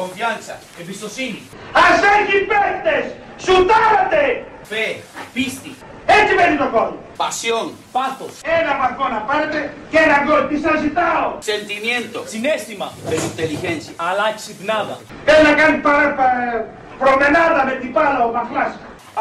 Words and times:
Confianza. 0.00 0.54
Εμπιστοσύνη. 0.80 1.42
Ας 1.72 1.98
έχει 2.16 2.36
παίκτες! 2.50 3.04
Σουτάρατε! 3.44 4.44
Fe. 4.70 4.86
Πίστη. 5.32 5.72
Έτσι 6.06 6.34
μένει 6.34 6.56
το 6.56 6.68
γκολ. 6.72 6.90
Pasión. 7.22 7.66
Πάθος. 7.92 8.32
Ένα 8.60 8.72
βαθμό 8.80 9.06
να 9.16 9.20
πάρετε 9.28 9.58
και 9.90 9.98
ένα 10.06 10.18
γκολ. 10.24 10.42
Τι 10.48 10.56
σας 10.64 10.76
ζητάω; 10.84 11.26
Sentimiento. 11.50 12.18
Συνέστημα, 12.32 12.86
Pero 13.08 13.20
inteligencia. 13.32 13.92
αλλά 14.08 14.26
ξυπνάδα. 14.38 14.96
Θέλει 15.26 15.42
να 15.48 15.54
κάνει 15.60 15.76
παρα, 15.86 16.08
πα- 16.18 16.64
προμενάδα 17.02 17.60
με 17.68 17.72
την 17.80 17.90
μπάλα 17.90 18.20
ο 18.28 18.30
Μαχλάς. 18.36 18.72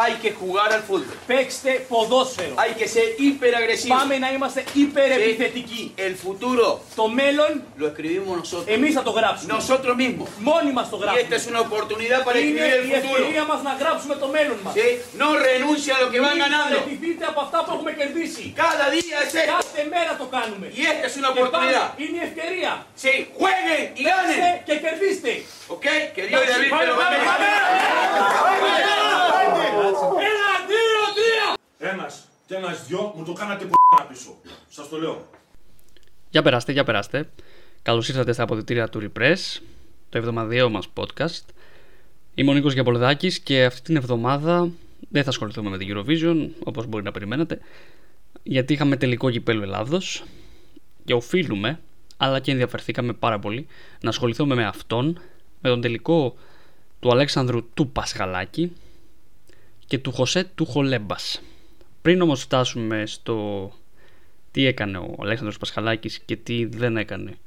Hay 0.02 0.14
que 0.22 0.30
jugar 0.40 0.68
al 0.72 0.82
fútbol. 0.88 1.16
Παίξτε 1.26 1.70
ποδόσφαιρο. 1.88 2.54
Hay 2.62 2.72
que 2.80 2.86
ser 2.94 3.06
hiperagresivo. 3.22 3.94
Πάμε 3.98 4.18
να 4.18 4.32
είμαστε 4.32 4.64
υπερεπιθετικοί. 4.72 5.94
El 5.96 6.14
futuro 6.26 6.66
Το 6.96 7.08
μέλλον 7.08 7.62
lo 7.80 7.86
escribimos 7.92 8.34
nosotros. 8.42 8.66
εμείς 8.76 8.92
θα 8.94 9.02
το 9.02 9.10
γράψουμε. 9.10 9.52
Nosotros 9.58 9.94
mismos. 10.02 10.28
Μόνοι 10.38 10.72
μας 10.72 10.88
το 10.90 10.96
Y 10.96 11.00
γράψουμε. 11.02 11.22
esta 11.24 11.34
es 11.40 11.44
una 11.52 11.60
oportunidad 11.68 12.20
para 12.26 12.38
Είναι 12.38 12.60
escribir 12.60 12.86
η 12.88 12.92
el 12.92 13.02
futuro. 13.02 13.16
ευκαιρία 13.18 13.44
μας 13.50 13.60
να 13.68 13.72
γράψουμε 13.80 14.14
το 14.22 14.26
μέλλον 14.36 14.58
μας. 14.64 14.74
¿Sí? 14.78 14.86
No 15.22 15.28
renuncia 15.50 15.92
a 15.96 16.00
lo 16.04 16.08
que 16.12 16.20
van 16.26 16.34
Μην 16.36 16.42
ganando. 16.44 16.76
παραιτηθείτε 16.78 17.24
από 17.32 17.40
αυτά 17.46 17.58
που 17.64 17.70
έχουμε 17.76 17.92
κερδίσει. 18.00 18.44
Cada 18.64 18.86
día 18.96 19.16
es 19.24 19.32
esto. 19.42 19.52
Κάθε 19.56 19.82
μέρα 19.94 20.12
το 20.20 20.26
κάνουμε. 20.36 20.66
Y 20.80 20.82
esta 20.92 21.04
es 21.10 21.14
una 21.20 21.30
Και 21.36 21.40
πάλι 21.40 21.42
oportunidad. 21.42 21.88
είναι 22.02 22.16
η 22.22 22.24
ευκαιρία. 22.28 22.72
Sí, 23.02 23.12
jueguen 23.38 23.82
y 24.00 24.02
Παίξτε 24.06 24.42
ganen. 24.42 24.62
και 24.66 24.74
κερδίστε. 24.84 25.32
¿Ok? 25.74 25.86
Que 26.14 26.22
Dios 26.28 26.40
y 26.44 26.48
David 26.52 26.70
te 26.80 26.86
lo 26.90 26.94
Πάμε, 27.00 27.16
bendiga. 27.20 27.32
Ένα, 29.87 30.51
δύο, 30.67 31.01
τρία. 31.15 31.91
Ένας 31.91 32.27
και 32.45 32.55
ένας 32.55 32.87
δυο 32.87 33.13
μου 33.15 33.23
το 33.23 33.33
κάνατε 33.33 33.65
που 33.65 33.75
πίσω. 34.09 34.35
Σας 34.69 34.89
το 34.89 34.99
λέω. 34.99 35.27
Για 36.29 36.41
περάστε, 36.41 36.71
για 36.71 36.83
περάστε. 36.83 37.29
Καλώς 37.81 38.09
ήρθατε 38.09 38.33
στα 38.33 38.43
αποδητήρια 38.43 38.89
του 38.89 39.01
Repress, 39.01 39.61
το 40.09 40.17
εβδομαδιαίο 40.17 40.69
μας 40.69 40.87
podcast. 40.93 41.43
Είμαι 42.35 42.51
ο 42.51 42.53
Νίκος 42.53 42.73
Γιαμπολδάκης 42.73 43.39
και 43.39 43.65
αυτή 43.65 43.81
την 43.81 43.95
εβδομάδα 43.95 44.69
δεν 45.09 45.23
θα 45.23 45.29
ασχοληθούμε 45.29 45.69
με 45.69 45.77
την 45.77 45.95
Eurovision, 45.95 46.49
όπως 46.63 46.85
μπορεί 46.85 47.03
να 47.03 47.11
περιμένετε, 47.11 47.59
γιατί 48.43 48.73
είχαμε 48.73 48.95
τελικό 48.95 49.29
κυπέλο 49.29 49.61
Ελλάδος 49.63 50.23
και 51.05 51.13
οφείλουμε, 51.13 51.79
αλλά 52.17 52.39
και 52.39 52.51
ενδιαφερθήκαμε 52.51 53.13
πάρα 53.13 53.39
πολύ, 53.39 53.67
να 54.01 54.09
ασχοληθούμε 54.09 54.55
με 54.55 54.65
αυτόν, 54.65 55.19
με 55.61 55.69
τον 55.69 55.81
τελικό 55.81 56.35
του 56.99 57.11
Αλέξανδρου 57.11 57.73
του 57.73 57.89
Πασχαλάκη 57.89 58.71
και 59.87 59.97
του 59.97 60.11
Χωσέ 60.11 60.43
του 60.55 60.65
Χολέμπας. 60.65 61.41
Πριν 62.01 62.21
όμως 62.21 62.41
φτάσουμε 62.41 63.05
στο 63.05 63.71
τι 64.51 64.65
έκανε 64.65 64.97
ο 64.97 65.15
Αλέξανδρος 65.19 65.57
Πασχαλάκης 65.57 66.19
και 66.19 66.35
τι 66.35 66.65
δεν 66.65 66.97
έκανε 66.97 67.37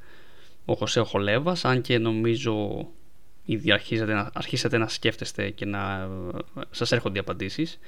ο 0.64 0.74
Χωσέ 0.74 1.00
Χολέβας 1.00 1.64
αν 1.64 1.80
και 1.80 1.98
νομίζω 1.98 2.86
ήδη 3.44 3.72
αρχίσατε 3.72 4.12
να, 4.12 4.30
αρχίσατε 4.34 4.78
να 4.78 4.88
σκέφτεστε 4.88 5.50
και 5.50 5.64
να 5.64 6.08
ε, 6.56 6.60
σας 6.70 6.92
έρχονται 6.92 7.16
οι 7.16 7.20
απαντήσεις 7.20 7.78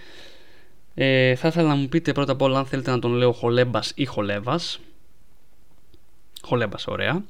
ε, 0.94 1.34
θα 1.34 1.48
ήθελα 1.48 1.68
να 1.68 1.74
μου 1.74 1.88
πείτε 1.88 2.12
πρώτα 2.12 2.32
απ' 2.32 2.42
όλα 2.42 2.58
αν 2.58 2.66
θέλετε 2.66 2.90
να 2.90 2.98
τον 2.98 3.12
λέω 3.12 3.32
Χολέμπας 3.32 3.92
ή 3.94 4.04
Χολέβας. 4.04 4.80
Χολέμπας 6.42 6.86
ωραία. 6.86 7.24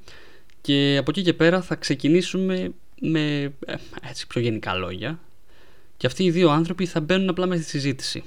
Και 0.61 0.97
από 1.01 1.11
εκεί 1.11 1.23
και 1.23 1.35
πέρα 1.35 1.63
θα 1.63 1.75
ξεκινήσουμε 1.75 2.73
με 3.01 3.53
ε, 3.67 3.75
έτσι 4.03 4.27
πιο 4.27 4.41
γενικά 4.41 4.75
λόγια 4.75 5.19
και 6.03 6.09
αυτοί 6.09 6.25
οι 6.25 6.31
δύο 6.31 6.51
άνθρωποι 6.51 6.87
θα 6.87 7.01
μπαίνουν 7.01 7.29
απλά 7.29 7.47
μέσα 7.47 7.63
στη 7.63 7.71
συζήτηση 7.71 8.23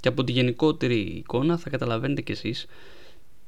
και 0.00 0.08
από 0.08 0.24
τη 0.24 0.32
γενικότερη 0.32 1.00
εικόνα 1.00 1.58
θα 1.58 1.70
καταλαβαίνετε 1.70 2.20
κι 2.20 2.32
εσείς 2.32 2.66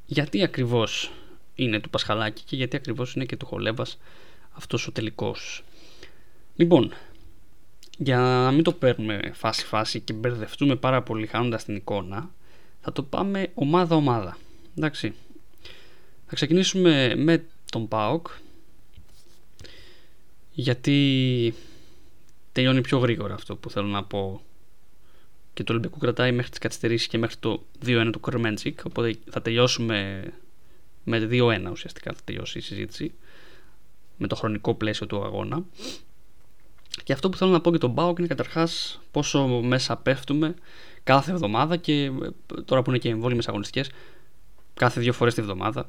γιατί 0.07 0.43
ακριβώς 0.43 1.13
είναι 1.55 1.81
του 1.81 1.91
Πασχαλάκη 1.91 2.43
και 2.43 2.57
γιατί 2.57 2.77
ακριβώς 2.77 3.15
είναι 3.15 3.25
και 3.25 3.37
του 3.37 3.47
Χολέβας 3.47 3.99
αυτός 4.53 4.87
ο 4.87 4.93
τελικός. 4.93 5.65
Λοιπόν, 6.57 6.93
για 7.99 8.17
να 8.17 8.51
μην 8.51 8.63
το 8.63 8.73
παίρνουμε 8.73 9.31
φάση-φάση 9.35 10.01
και 10.01 10.13
μπερδευτούμε 10.13 10.77
πάρα 10.77 11.03
πολύ 11.03 11.27
χάνοντας 11.27 11.65
την 11.65 11.77
εικόνα, 11.77 12.31
θα 12.81 12.93
το 12.93 13.03
πάμε 13.03 13.51
ομάδα-ομάδα. 13.55 14.37
Εντάξει. 14.77 15.15
Θα 16.27 16.35
ξεκινήσουμε 16.35 17.15
με 17.17 17.45
τον 17.71 17.89
ΠΑΟΚ, 17.89 18.27
γιατί 20.53 21.55
τελειώνει 22.53 22.81
πιο 22.81 22.99
γρήγορα 22.99 23.35
αυτό 23.35 23.57
που 23.57 23.71
θέλω 23.71 23.87
να 23.87 24.05
πω 24.05 24.43
και 25.55 25.65
το 25.65 25.73
Ολυμπιακό 25.73 25.99
κρατάει 25.99 26.33
μέχρι 26.33 26.51
τις 26.51 26.59
καθυστερήσεις 26.59 27.07
και 27.07 27.19
μέχρι 27.19 27.37
το 27.37 27.63
2-1 27.87 28.09
του 28.13 28.21
Κρεμέντζικ 28.21 28.81
οπότε 28.85 29.17
θα 29.31 29.43
τελειώσουμε 29.43 30.25
με 31.05 31.29
2-1 31.31 31.69
ουσιαστικά 31.71 32.13
θα 32.13 32.21
τελειώσει 32.25 32.59
η 32.59 32.61
συζήτηση 32.61 33.13
με 34.17 34.27
το 34.27 34.35
χρονικό 34.35 34.75
πλαίσιο 34.75 35.07
του 35.07 35.25
αγώνα 35.25 35.65
και 37.05 37.13
αυτό 37.13 37.29
που 37.29 37.37
θέλω 37.37 37.51
να 37.51 37.61
πω 37.61 37.71
και 37.71 37.79
τον 37.79 37.91
Μπάουκ 37.91 38.19
είναι 38.19 38.29
καταρχάς 38.29 39.01
πόσο 39.11 39.47
μέσα 39.47 39.97
πέφτουμε 39.97 40.55
κάθε 41.05 41.31
εβδομάδα 41.31 41.77
και 41.77 42.05
ε, 42.05 42.11
τώρα 42.65 42.83
που 42.83 42.91
είναι 42.91 42.99
και 42.99 43.09
εμβόλυμες 43.09 43.49
αγωνιστικές 43.49 43.91
κάθε 44.75 45.01
δύο 45.01 45.13
φορές 45.13 45.35
τη 45.35 45.41
εβδομάδα 45.41 45.87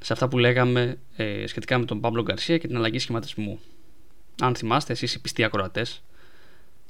σε 0.00 0.12
αυτά 0.12 0.28
που 0.28 0.38
λέγαμε 0.38 0.98
ε, 1.16 1.46
σχετικά 1.46 1.78
με 1.78 1.84
τον 1.84 2.00
Παύλο 2.00 2.22
Γκαρσία 2.22 2.58
και 2.58 2.66
την 2.66 2.76
αλλαγή 2.76 2.98
σχηματισμού. 2.98 3.60
Αν 4.40 4.54
θυμάστε 4.54 4.92
εσείς 4.92 5.14
οι 5.14 5.20
πιστοί 5.20 5.44
ακροατές 5.44 6.02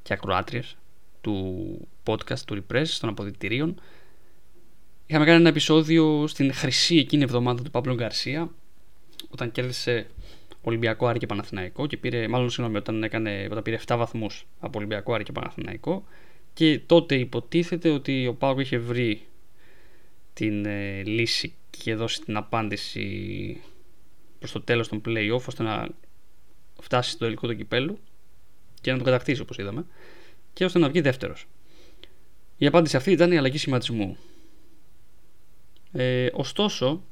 και 0.03 0.13
ακροάτριες 0.13 0.77
του 1.21 1.89
podcast 2.05 2.39
του 2.39 2.65
Repress 2.71 2.87
των 3.01 3.09
αποδητηρίων 3.09 3.81
είχαμε 5.07 5.25
κάνει 5.25 5.39
ένα 5.39 5.49
επεισόδιο 5.49 6.27
στην 6.27 6.53
χρυσή 6.53 6.97
εκείνη 6.97 7.23
εβδομάδα 7.23 7.63
του 7.63 7.71
Παύλο 7.71 7.95
Γκαρσία 7.95 8.51
όταν 9.31 9.51
κέρδισε 9.51 10.07
Ολυμπιακό 10.63 11.07
Άρη 11.07 11.19
και 11.19 11.27
Παναθηναϊκό 11.27 11.87
και 11.87 11.97
πήρε, 11.97 12.29
μάλλον 12.29 12.51
συγγνώμη, 12.51 12.77
όταν, 12.77 13.03
έκανε, 13.03 13.49
όταν 13.51 13.63
πήρε 13.63 13.79
7 13.87 13.95
βαθμούς 13.99 14.47
από 14.61 14.79
Ολυμπιακό 14.79 15.15
Άρη 15.15 15.25
και 15.25 15.33
Παναθηναϊκό. 15.33 16.05
Και 16.53 16.81
τότε 16.87 17.15
υποτίθεται 17.15 17.91
ότι 17.91 18.27
ο 18.27 18.35
Πάοκ 18.35 18.61
είχε 18.61 18.79
βρει 18.79 19.27
την 20.33 20.65
ε, 20.67 21.03
λύση 21.03 21.55
και 21.71 21.95
δώσει 21.95 22.21
την 22.21 22.37
απάντηση 22.37 23.61
προς 24.39 24.53
το 24.53 24.61
τέλος 24.61 24.89
των 24.89 25.01
play-off 25.05 25.45
ώστε 25.47 25.63
να 25.63 25.89
φτάσει 26.83 27.11
στο 27.11 27.25
τελικό 27.25 27.47
του 27.47 27.57
κυπέλου 27.57 27.99
και 28.81 28.93
να 28.93 28.99
το 28.99 29.05
κατακτήσει 29.05 29.41
όπως 29.41 29.59
είδαμε 29.59 29.87
και 30.53 30.65
ώστε 30.65 30.79
να 30.79 30.89
βγει 30.89 31.01
δεύτερος. 31.01 31.47
Η 32.57 32.67
απάντηση 32.67 32.97
αυτή 32.97 33.11
ήταν 33.11 33.33
η 33.33 33.37
αλλαγή 33.39 33.59
σχηματισμού. 33.59 34.17
Ε, 35.93 36.29
ωστόσο, 36.33 37.03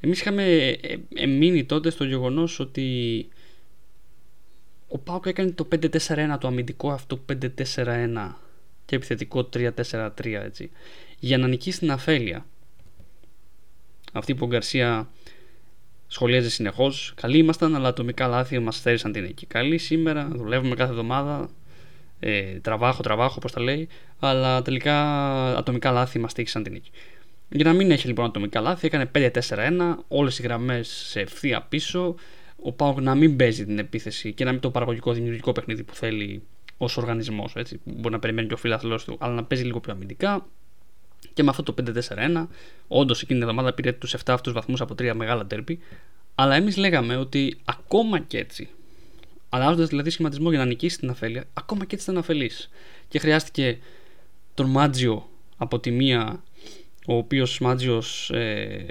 εμείς 0.00 0.20
είχαμε 0.20 0.44
ε, 0.44 0.98
ε, 1.14 1.26
μείνει 1.26 1.64
τότε 1.64 1.90
στο 1.90 2.04
γεγονός 2.04 2.60
ότι 2.60 3.28
ο 4.88 4.98
Πάουκ 4.98 5.26
έκανε 5.26 5.50
το 5.50 5.68
5-4-1, 5.72 6.36
το 6.40 6.46
αμυντικό 6.46 6.90
αυτό 6.90 7.24
5-4-1 7.74 8.34
και 8.84 8.96
επιθετικό 8.96 9.48
3-4-3 9.52 10.10
έτσι, 10.24 10.70
για 11.18 11.38
να 11.38 11.48
νικήσει 11.48 11.78
την 11.78 11.90
αφέλεια. 11.90 12.46
Αυτή 14.12 14.34
που 14.34 14.44
ο 14.44 14.48
Γκαρσία 14.48 15.10
σχολίαζε 16.08 16.50
συνεχώς. 16.50 17.12
Καλοί 17.16 17.38
ήμασταν, 17.38 17.74
αλλά 17.74 17.88
ατομικά 17.88 18.26
λάθη 18.26 18.58
μας 18.58 18.76
στέρισαν 18.76 19.12
την 19.12 19.22
νίκη. 19.22 19.46
Καλή 19.46 19.78
σήμερα, 19.78 20.28
δουλεύουμε 20.32 20.74
κάθε 20.74 20.90
εβδομάδα. 20.90 21.50
Ε, 22.20 22.42
τραβάχω, 22.42 23.02
τραβάχω, 23.02 23.34
όπω 23.38 23.50
τα 23.50 23.60
λέει. 23.60 23.88
Αλλά 24.18 24.62
τελικά 24.62 24.96
ατομικά 25.56 25.90
λάθη 25.90 26.18
μας 26.18 26.32
τύχησαν 26.32 26.62
την 26.62 26.72
νίκη. 26.72 26.90
Για 27.48 27.64
να 27.64 27.72
μην 27.72 27.90
έχει 27.90 28.06
λοιπόν 28.06 28.24
ατομικά 28.24 28.60
λάθη, 28.60 28.86
έκανε 28.86 29.10
5-4-1, 29.14 29.30
όλες 30.08 30.38
οι 30.38 30.42
γραμμές 30.42 30.88
σε 30.88 31.20
ευθεία 31.20 31.62
πίσω. 31.62 32.14
Ο 32.62 32.72
Πάοκ 32.72 33.00
να 33.00 33.14
μην 33.14 33.36
παίζει 33.36 33.64
την 33.64 33.78
επίθεση 33.78 34.32
και 34.32 34.44
να 34.44 34.52
μην 34.52 34.60
το 34.60 34.70
παραγωγικό 34.70 35.12
δημιουργικό 35.12 35.52
παιχνίδι 35.52 35.82
που 35.82 35.94
θέλει 35.94 36.42
ως 36.76 36.96
οργανισμός. 36.96 37.54
Μπορεί 37.84 38.14
να 38.14 38.18
περιμένει 38.18 38.48
και 38.48 38.54
ο 38.54 38.56
φίλαθλο 38.56 39.00
του, 39.06 39.16
αλλά 39.20 39.34
να 39.34 39.44
παίζει 39.44 39.64
λίγο 39.64 39.80
πιο 39.80 39.92
αμυντικά. 39.92 40.46
Και 41.34 41.42
με 41.42 41.50
αυτό 41.50 41.62
το 41.62 41.74
5-4-1, 41.82 42.46
όντως 42.88 43.22
εκείνη 43.22 43.38
την 43.38 43.48
εβδομάδα 43.48 43.74
πήρε 43.74 43.92
τους 43.92 44.14
7 44.16 44.18
αυτούς 44.26 44.52
βαθμούς 44.52 44.80
από 44.80 44.94
τρία 44.94 45.14
μεγάλα 45.14 45.46
τέρπι. 45.46 45.78
Αλλά 46.34 46.54
εμείς 46.54 46.76
λέγαμε 46.76 47.16
ότι 47.16 47.60
ακόμα 47.64 48.18
και 48.18 48.38
έτσι, 48.38 48.68
αλλάζοντας 49.48 49.88
δηλαδή 49.88 50.10
σχηματισμό 50.10 50.50
για 50.50 50.58
να 50.58 50.64
νικήσει 50.64 50.98
την 50.98 51.10
αφέλεια, 51.10 51.44
ακόμα 51.54 51.84
και 51.84 51.94
έτσι 51.94 52.10
ήταν 52.10 52.22
αφελής. 52.22 52.70
Και 53.08 53.18
χρειάστηκε 53.18 53.78
τον 54.54 54.70
Μάτζιο 54.70 55.28
από 55.56 55.80
τη 55.80 55.90
μία, 55.90 56.42
ο 57.06 57.14
οποίος 57.14 57.58
Μάτζιος 57.60 58.30
ε, 58.30 58.86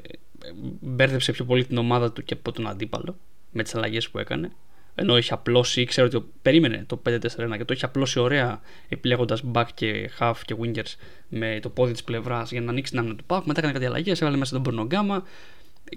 μπέρδεψε 0.79 1.31
πιο 1.31 1.45
πολύ 1.45 1.65
την 1.65 1.77
ομάδα 1.77 2.11
του 2.11 2.23
και 2.23 2.33
από 2.33 2.51
τον 2.51 2.67
αντίπαλο 2.67 3.17
με 3.51 3.63
τις 3.63 3.75
αλλαγές 3.75 4.09
που 4.09 4.19
έκανε. 4.19 4.51
Ενώ 4.99 5.17
είχε 5.17 5.33
απλώσει, 5.33 5.81
ήξερε 5.81 6.07
ότι 6.07 6.25
περίμενε 6.41 6.83
το 6.87 7.01
5-4-1 7.09 7.17
και 7.57 7.65
το 7.65 7.73
είχε 7.73 7.85
απλώσει 7.85 8.19
ωραία 8.19 8.61
επιλέγοντας 8.89 9.43
back 9.53 9.65
και 9.73 10.09
half 10.19 10.33
και 10.45 10.55
wingers 10.61 10.95
με 11.29 11.59
το 11.61 11.69
πόδι 11.69 11.91
της 11.91 12.03
πλευράς 12.03 12.51
για 12.51 12.61
να 12.61 12.69
ανοίξει 12.69 12.91
την 12.91 12.99
άμυνα 12.99 13.15
του 13.15 13.23
Πάουκ. 13.23 13.45
Μετά 13.45 13.59
έκανε 13.59 13.73
κάτι 13.73 13.85
αλλαγές, 13.85 14.21
έβαλε 14.21 14.37
μέσα 14.37 14.53
τον 14.53 14.61
Μπορνογκάμα, 14.61 15.23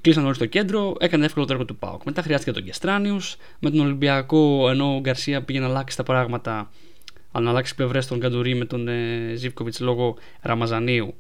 κλείσαν 0.01 0.25
όλοι 0.25 0.35
στο 0.35 0.47
κέντρο, 0.47 0.97
έκανε 1.01 1.25
εύκολο 1.25 1.47
το 1.47 1.53
έργο 1.53 1.65
του 1.65 1.77
Πάουκ. 1.77 2.05
Μετά 2.05 2.23
χρειάστηκε 2.23 2.53
τον 2.53 2.65
Κεστράνιους, 2.65 3.37
με 3.59 3.71
τον 3.71 3.81
Ολυμπιακό, 3.81 4.69
ενώ 4.71 4.95
ο 4.95 5.01
Γκαρσία 5.01 5.43
πήγε 5.43 5.61
να 5.61 5.67
αλλάξει 5.67 5.97
τα 5.97 6.03
πράγματα, 6.03 6.71
αλλά 7.33 7.45
να 7.45 7.51
αλλάξει 7.51 7.75
πλευρές 7.75 8.07
τον 8.07 8.21
Καντουρί 8.21 8.55
με 8.55 8.65
τον 8.65 8.89
ε, 8.89 9.33
Ζήβκοβιτ 9.35 9.79
λόγω 9.79 10.17
Ραμαζανίου. 10.41 11.15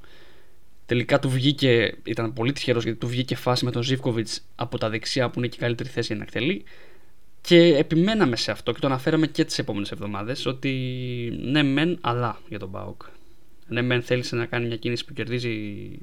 Τελικά 0.86 1.18
του 1.18 1.30
βγήκε, 1.30 1.94
ήταν 2.02 2.32
πολύ 2.32 2.52
τυχερός 2.52 2.82
γιατί 2.84 2.98
του 2.98 3.06
βγήκε 3.06 3.36
φάση 3.36 3.64
με 3.64 3.70
τον 3.70 3.82
Ζήβκοβιτ 3.82 4.28
από 4.54 4.78
τα 4.78 4.88
δεξιά 4.88 5.30
που 5.30 5.38
είναι 5.38 5.48
και 5.48 5.56
η 5.56 5.60
καλύτερη 5.60 5.88
θέση 5.88 6.06
για 6.06 6.16
να 6.16 6.22
εκτελεί. 6.22 6.64
Και 7.40 7.76
επιμέναμε 7.76 8.36
σε 8.36 8.50
αυτό 8.50 8.72
και 8.72 8.80
το 8.80 8.86
αναφέραμε 8.86 9.26
και 9.26 9.44
τις 9.44 9.58
επόμενες 9.58 9.90
εβδομάδες 9.90 10.46
ότι 10.46 10.70
ναι, 11.42 11.62
μεν, 11.62 11.98
αλλά 12.00 12.38
για 12.48 12.58
τον 12.58 12.68
Μπάουκ. 12.68 13.02
Ναι, 13.68 13.82
μεν 13.82 14.02
θέλησε 14.02 14.36
να 14.36 14.46
κάνει 14.46 14.66
μια 14.66 14.76
κίνηση 14.76 15.04
που 15.04 15.12
κερδίζει 15.12 15.50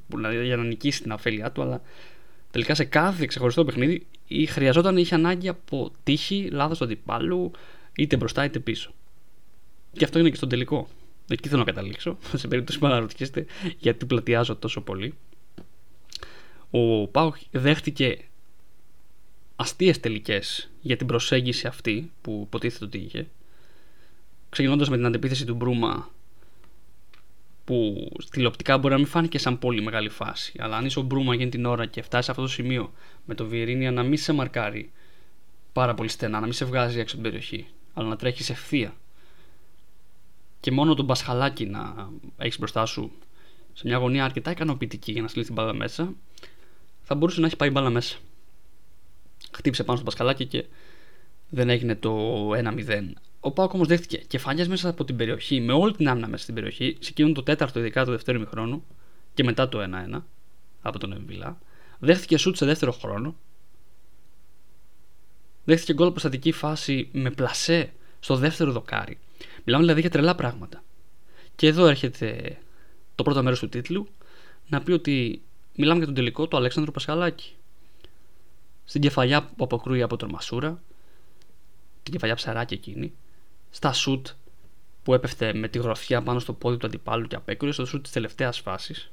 που, 0.10 0.18
δηλαδή, 0.18 0.46
για 0.46 0.58
να 0.58 0.64
νικήσει 0.64 1.02
την 1.02 1.12
αφέλειά 1.12 1.52
του, 1.52 1.62
αλλά 1.62 1.82
τελικά 2.52 2.76
σε 2.76 2.84
κάθε 2.84 3.26
ξεχωριστό 3.26 3.66
παιχνίδι 3.66 4.06
ή 4.28 4.46
χρειαζόταν 4.46 4.98
ή 4.98 5.02
είχε 5.04 5.16
ανάγκη 5.16 5.48
από 5.48 5.92
τύχη, 6.04 6.50
λάθος 6.52 6.78
του 6.78 6.84
αντιπάλου, 6.84 7.52
είτε 7.96 8.18
μπροστά 8.18 8.44
είτε 8.44 8.60
πίσω. 8.60 8.92
Και 9.92 10.04
αυτό 10.04 10.20
είναι 10.20 10.30
και 10.30 10.36
στον 10.36 10.50
τελικό. 10.50 10.88
Εκεί 11.30 11.48
θέλω 11.48 11.60
να 11.60 11.66
καταλήξω, 11.66 12.18
σε 12.34 12.48
περίπτωση 12.48 12.80
που 12.80 12.86
αναρωτιέστε 12.86 13.46
γιατί 13.78 14.06
πλατιάζω 14.06 14.56
τόσο 14.56 14.82
πολύ. 14.82 15.14
Ο 16.70 17.08
Πάουκ 17.08 17.36
δέχτηκε 17.52 18.18
αστείες 19.60 20.00
τελικές 20.00 20.70
για 20.82 20.98
την 20.98 21.08
προσέγγιση 21.08 21.68
αυτή 21.68 22.12
που 22.22 22.42
υποτίθεται 22.46 22.86
ότι 22.86 22.98
είχε. 22.98 23.28
Ξεκινώντας 24.50 24.90
με 24.90 24.96
την 24.96 25.06
αντεπίθεση 25.06 25.46
του 25.46 25.56
Μπρούμα, 25.56 26.10
που 27.66 28.10
τηλεοπτικά 28.30 28.78
μπορεί 28.78 28.94
να 28.94 29.00
μην 29.00 29.08
φάνηκε 29.08 29.38
σαν 29.38 29.60
πολύ 29.60 29.82
μεγάλη 29.82 30.10
φάση. 30.10 30.54
Αλλά 30.60 30.78
αν 30.78 30.86
είσαι 30.86 31.00
ο 31.00 31.02
Μπρούμα 31.02 31.36
για 31.36 31.50
την 31.50 31.66
ώρα 31.66 31.86
και 31.86 32.02
φτάσεις 32.02 32.26
σε 32.26 32.32
αυτό 32.32 32.44
το 32.44 32.50
σημείο 32.50 32.94
με 33.26 33.36
το 33.36 33.46
Βιερίνια 33.46 33.92
να 33.92 34.04
μην 34.04 34.18
σε 34.18 34.34
μαρκάρει 34.34 34.92
πάρα 35.74 35.94
πολύ 35.94 36.10
στενά, 36.10 36.40
να 36.40 36.46
μην 36.46 36.54
σε 36.54 36.66
βγάζει 36.66 37.00
έξω 37.00 37.16
από 37.16 37.24
την 37.24 37.32
περιοχή, 37.32 37.68
αλλά 37.94 38.08
να 38.08 38.16
τρέχεις 38.16 38.50
ευθεία. 38.50 38.96
Και 40.60 40.72
μόνο 40.72 40.94
τον 40.94 41.06
Πασχαλάκι 41.06 41.66
να 41.66 42.10
έχεις 42.38 42.60
μπροστά 42.60 42.86
σου 42.86 43.12
σε 43.74 43.88
μια 43.88 43.98
γωνία 43.98 44.24
αρκετά 44.26 44.52
ικανοποιητική 44.52 45.12
για 45.12 45.22
να 45.22 45.28
στείλεις 45.28 45.48
την 45.48 45.56
μπάλα 45.56 45.74
μέσα, 45.74 46.14
θα 47.04 47.16
μπορούσε 47.16 47.40
να 47.40 47.46
έχει 47.46 47.56
πάει 47.56 47.70
μπάλα 47.70 47.90
μέσα. 47.90 48.18
Χτύπησε 49.68 49.88
πάνω 49.88 49.98
στο 49.98 50.10
Πασχαλάκι 50.10 50.46
και 50.46 50.66
δεν 51.50 51.70
έγινε 51.70 51.96
το 51.96 52.50
1-0. 52.52 53.12
Ο 53.40 53.52
Πάοκ 53.52 53.74
όμως 53.74 53.88
δέχτηκε 53.88 54.18
κεφάλια 54.18 54.68
μέσα 54.68 54.90
από 54.90 55.04
την 55.04 55.16
περιοχή, 55.16 55.60
με 55.62 55.74
όλη 55.74 55.96
την 55.96 56.08
άμυνα 56.10 56.28
μέσα 56.28 56.44
στην 56.44 56.56
περιοχή, 56.56 56.98
σε 57.00 57.10
εκείνον 57.10 57.34
το 57.34 57.44
τέταρτο, 57.44 57.80
ειδικά 57.80 58.06
το 58.06 58.12
δεύτερο 58.12 58.38
ημιχρόνο 58.38 58.84
και 59.34 59.44
μετά 59.44 59.70
το 59.70 59.80
1-1 60.14 60.22
από 60.82 61.00
τον 61.00 61.14
Εμβιλά. 61.14 61.58
Δέχτηκε 62.00 62.38
σουτ 62.38 62.56
σε 62.56 62.66
δεύτερο 62.66 62.92
χρόνο. 62.92 63.36
Δέχτηκε 65.64 65.94
γκολ 65.94 66.10
προστατική 66.10 66.52
φάση 66.52 67.10
με 67.12 67.32
πλασέ 67.32 67.94
στο 68.20 68.36
δεύτερο 68.36 68.72
δοκάρι. 68.72 69.18
Μιλάμε 69.64 69.84
δηλαδή 69.84 70.02
για 70.02 70.10
τρελά 70.10 70.36
πράγματα. 70.36 70.84
Και 71.56 71.68
εδώ 71.68 71.88
έρχεται 71.88 72.58
το 73.16 73.24
πρώτο 73.24 73.44
μέρος 73.44 73.60
του 73.60 73.70
τίτλου 73.70 74.08
να 74.68 74.82
πει 74.82 74.92
ότι 74.92 75.42
μιλάμε 75.76 75.98
για 75.98 76.06
τον 76.06 76.16
τελικό 76.16 76.48
του 76.48 76.58
Αλέξανδρου 76.58 76.92
Πασχαλάκη. 76.92 77.52
Στην 78.90 79.02
κεφαλιά 79.02 79.44
που 79.46 79.64
αποκρούει 79.64 80.02
από 80.02 80.18
τον 80.18 80.30
Μασούρα, 80.30 80.82
την 82.04 82.14
κεφαλιά 82.14 82.36
ψαράκι 82.36 82.74
εκείνη, 82.74 83.14
στα 83.70 83.94
σουτ 83.94 84.28
που 85.04 85.14
έπεφτε 85.14 85.54
με 85.54 85.68
τη 85.68 85.80
γροθιά 85.80 86.22
πάνω 86.22 86.40
στο 86.40 86.54
πόδι 86.54 86.78
του 86.78 86.86
αντιπάλου 86.86 87.28
και 87.28 87.36
απέκρουε 87.36 87.72
στο 87.72 87.86
σουτ 87.86 88.04
της 88.04 88.12
τελευταίας 88.12 88.60
φάσης. 88.60 89.12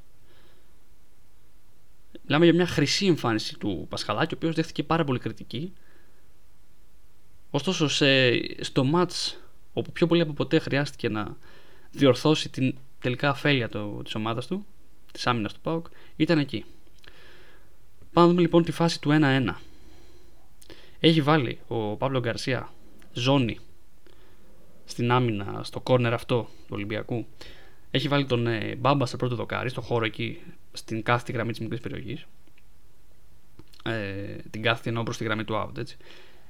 Μιλάμε 2.22 2.44
για 2.44 2.54
μια 2.54 2.66
χρυσή 2.66 3.06
εμφάνιση 3.06 3.58
του 3.58 3.86
Πασχαλάκη, 3.88 4.34
ο 4.34 4.36
οποίος 4.36 4.54
δέχτηκε 4.54 4.82
πάρα 4.82 5.04
πολύ 5.04 5.18
κριτική. 5.18 5.72
Ωστόσο, 7.50 7.88
σε, 7.88 8.32
στο 8.62 8.90
match 8.94 9.36
όπου 9.72 9.92
πιο 9.92 10.06
πολύ 10.06 10.20
από 10.20 10.32
ποτέ 10.32 10.58
χρειάστηκε 10.58 11.08
να 11.08 11.36
διορθώσει 11.90 12.48
την 12.48 12.78
τελικά 12.98 13.28
αφέλεια 13.28 13.68
το, 13.68 14.02
της 14.02 14.14
ομάδας 14.14 14.46
του, 14.46 14.66
της 15.12 15.26
άμυνας 15.26 15.52
του 15.52 15.60
ΠΑΟΚ, 15.60 15.86
ήταν 16.16 16.38
εκεί. 16.38 16.64
Πάμε 18.14 18.26
να 18.26 18.32
δούμε 18.32 18.40
λοιπόν 18.40 18.64
τη 18.64 18.72
φάση 18.72 19.00
του 19.00 19.18
1-1. 19.22 19.54
Έχει 21.00 21.20
βάλει 21.22 21.58
ο 21.66 21.96
Παύλο 21.96 22.20
Γκαρσία 22.20 22.72
ζώνη 23.12 23.58
στην 24.84 25.10
άμυνα, 25.10 25.60
στο 25.64 25.80
κόρνερ 25.80 26.12
αυτό 26.12 26.42
του 26.42 26.68
Ολυμπιακού. 26.68 27.26
Έχει 27.90 28.08
βάλει 28.08 28.26
τον 28.26 28.46
ε, 28.46 28.74
Μπάμπα 28.78 29.06
στο 29.06 29.16
πρώτο 29.16 29.34
δοκάρι, 29.34 29.68
στο 29.68 29.80
χώρο 29.80 30.04
εκεί, 30.04 30.40
στην 30.72 31.02
κάθετη 31.02 31.32
γραμμή 31.32 31.50
της 31.50 31.60
μικρής 31.60 31.80
περιοχής. 31.80 32.26
Ε, 33.84 34.36
την 34.50 34.62
κάθετη 34.62 34.88
εννοώ 34.88 35.02
προς 35.02 35.16
τη 35.16 35.24
γραμμή 35.24 35.44
του 35.44 35.54
out, 35.54 35.78
έτσι. 35.78 35.96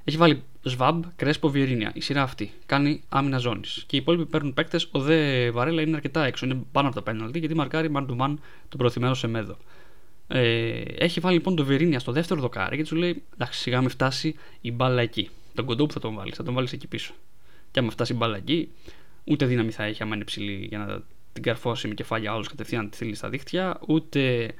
Έχει 0.03 0.17
βάλει 0.17 0.43
Σβάμπ, 0.61 1.03
Κρέσπο, 1.15 1.49
Βιερίνια. 1.49 1.91
Η 1.93 2.01
σειρά 2.01 2.21
αυτή. 2.21 2.51
Κάνει 2.65 3.01
άμυνα 3.09 3.37
ζώνης. 3.37 3.83
Και 3.87 3.95
οι 3.95 3.99
υπόλοιποι 3.99 4.25
παίρνουν 4.25 4.53
παίκτες. 4.53 4.89
Ο 4.91 4.99
Δε 4.99 5.51
Βαρέλα 5.51 5.81
είναι 5.81 5.95
αρκετά 5.95 6.25
έξω. 6.25 6.45
Είναι 6.45 6.61
πάνω 6.71 6.87
από 6.87 6.95
τα 6.95 7.01
πέναλτι 7.01 7.39
γιατί 7.39 7.55
μαρκάρει 7.55 7.91
man 7.95 8.05
to 8.05 8.17
man 8.17 8.33
τον 8.69 8.77
προθυμένο 8.77 9.13
Σεμέδο. 9.13 9.57
Ε, 10.27 10.81
έχει 10.97 11.19
βάλει 11.19 11.35
λοιπόν 11.35 11.55
το 11.55 11.65
Βιερίνια 11.65 11.99
στο 11.99 12.11
δεύτερο 12.11 12.41
δοκάρι 12.41 12.77
και 12.77 12.83
του 12.83 12.95
λέει: 12.95 13.23
Εντάξει, 13.33 13.59
σιγά 13.59 13.79
μην 13.79 13.89
φτάσει 13.89 14.35
η 14.61 14.71
μπάλα 14.71 15.01
εκεί. 15.01 15.29
Τον 15.53 15.65
κοντό 15.65 15.85
που 15.85 15.93
θα 15.93 15.99
τον 15.99 16.15
βάλεις, 16.15 16.35
θα 16.35 16.43
τον 16.43 16.53
βάλεις 16.53 16.71
εκεί 16.71 16.87
πίσω. 16.87 17.13
Και 17.71 17.79
άμα 17.79 17.89
φτάσει 17.89 18.13
η 18.13 18.15
μπάλα 18.19 18.37
εκεί, 18.37 18.71
ούτε 19.23 19.45
δύναμη 19.45 19.71
θα 19.71 19.83
έχει 19.83 20.03
άμα 20.03 20.15
είναι 20.15 20.23
ψηλή 20.23 20.65
για 20.69 20.77
να 20.77 21.01
την 21.33 21.43
καρφώσει 21.43 21.87
με 21.87 21.93
κεφάλια 21.93 22.35
όλου 22.35 22.43
κατευθείαν 22.43 22.83
να 22.83 22.89
τη 22.89 22.95
στείλει 22.95 23.15
στα 23.15 23.29
δίχτυα, 23.29 23.79
ούτε 23.87 24.51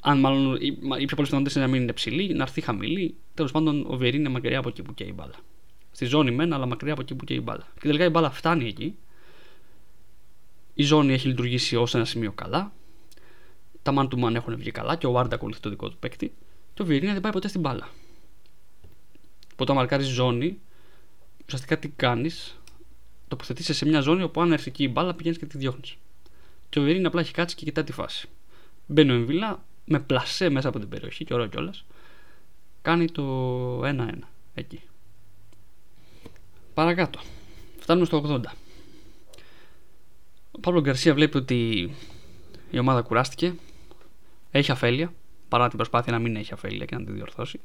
αν 0.00 0.20
μάλλον 0.20 0.56
οι, 0.60 0.72
πιο 0.72 0.86
πολλέ 0.88 1.06
πιθανότητε 1.06 1.58
είναι 1.58 1.66
να 1.66 1.72
μην 1.72 1.82
είναι 1.82 1.92
ψηλή, 1.92 2.34
να 2.34 2.42
έρθει 2.42 2.60
χαμηλή. 2.60 3.14
Τέλος 3.34 3.50
πάντων, 3.50 3.86
ο 3.88 3.96
Βιερίνη 3.96 4.22
είναι 4.22 4.32
μακριά 4.32 4.58
από 4.58 4.68
εκεί 4.68 4.82
που 4.82 4.94
καίει 4.94 5.08
η 5.08 5.12
μπάλα. 5.14 5.34
Στη 5.92 6.04
ζώνη 6.04 6.30
μεν, 6.30 6.52
αλλά 6.52 6.66
μακριά 6.66 6.92
από 6.92 7.02
εκεί 7.02 7.14
που 7.14 7.24
καίει 7.24 7.36
η 7.36 7.42
μπάλα. 7.44 7.66
Και 7.74 7.86
τελικά 7.86 8.04
η 8.04 8.08
μπάλα 8.08 8.30
φτάνει 8.30 8.66
εκεί. 8.66 8.96
Η 10.74 10.82
ζώνη 10.82 11.12
έχει 11.12 11.28
λειτουργήσει 11.28 11.76
ως 11.76 11.94
ένα 11.94 12.04
σημείο 12.04 12.32
καλά. 12.32 12.72
Τα 13.82 13.92
man 13.96 14.08
to 14.08 14.24
man 14.24 14.34
έχουν 14.34 14.56
βγει 14.56 14.70
καλά 14.70 14.96
και 14.96 15.06
ο 15.06 15.10
Βάρντα 15.10 15.34
ακολουθεί 15.34 15.60
το 15.60 15.70
δικό 15.70 15.88
του 15.88 15.96
παίκτη. 15.96 16.34
Και 16.74 16.82
ο 16.82 16.84
Βιερίνη 16.84 17.12
δεν 17.12 17.20
πάει 17.20 17.32
ποτέ 17.32 17.48
στην 17.48 17.60
μπάλα. 17.60 17.88
Οπότε, 19.52 19.62
όταν 19.62 19.76
μαρκάρεις 19.76 20.06
ζώνη, 20.06 20.60
ουσιαστικά 21.46 21.78
τι 21.78 21.88
κάνεις, 21.88 22.58
τοποθετήσει 23.28 23.74
σε 23.74 23.86
μια 23.86 24.00
ζώνη 24.00 24.22
όπου 24.22 24.40
αν 24.40 24.52
έρθει 24.52 24.68
εκεί 24.68 24.82
η 24.82 24.88
μπάλα 24.92 25.14
πηγαίνεις 25.14 25.38
και 25.38 25.46
τη 25.46 25.58
διώχνεις. 25.58 25.96
Και 26.68 26.78
ο 26.78 26.82
Βιερίνη 26.82 27.06
απλά 27.06 27.20
έχει 27.20 27.32
κάτσει 27.32 27.56
και 27.56 27.64
κοιτά 27.64 27.84
τη 27.84 27.92
φάση. 27.92 28.28
Μπαίνει 28.86 29.10
ο 29.10 29.14
Εμβιλά, 29.14 29.64
με 29.84 30.00
πλασέ 30.00 30.48
μέσα 30.48 30.68
από 30.68 30.78
την 30.78 30.88
περιοχή 30.88 31.24
και 31.24 31.34
ωραίο 31.34 31.46
κιόλας. 31.46 31.84
Κάνει 32.82 33.10
το 33.10 33.84
1-1 33.84 34.28
εκεί. 34.54 34.80
Παρακάτω. 36.74 37.20
Φτάνουμε 37.78 38.06
στο 38.06 38.22
80. 38.26 38.40
Ο 40.50 40.60
Παύλο 40.60 40.80
Γκαρσία 40.80 41.14
βλέπει 41.14 41.36
ότι 41.36 41.90
η 42.70 42.78
ομάδα 42.78 43.02
κουράστηκε. 43.02 43.54
Έχει 44.52 44.72
αφέλεια. 44.72 45.12
Παρά 45.48 45.68
την 45.68 45.76
προσπάθεια 45.76 46.12
να 46.12 46.18
μην 46.18 46.36
έχει 46.36 46.52
αφέλεια 46.52 46.84
και 46.84 46.96
να 46.96 47.04
τη 47.04 47.12
διορθώσει. 47.12 47.60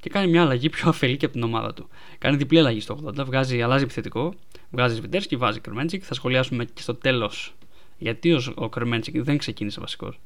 Και 0.00 0.10
κάνει 0.10 0.30
μια 0.30 0.42
αλλαγή 0.42 0.68
πιο 0.68 0.88
αφελή 0.88 1.16
και 1.16 1.24
από 1.24 1.34
την 1.34 1.42
ομάδα 1.42 1.74
του. 1.74 1.88
Κάνει 2.18 2.36
διπλή 2.36 2.58
αλλαγή 2.58 2.80
στο 2.80 2.98
80. 3.04 3.24
Βγάζει, 3.24 3.62
αλλάζει 3.62 3.84
επιθετικό. 3.84 4.34
Βγάζει 4.70 5.00
και 5.28 5.36
βάζει 5.36 5.60
Κρεμέντσικ. 5.60 6.02
Θα 6.06 6.14
σχολιάσουμε 6.14 6.64
και 6.64 6.82
στο 6.82 6.94
τέλος 6.94 7.54
γιατί 7.98 8.36
ο 8.54 8.68
Κρεμέντσικ 8.68 9.22
δεν 9.22 9.38
ξεκίνησε 9.38 9.80
βασικός 9.80 10.18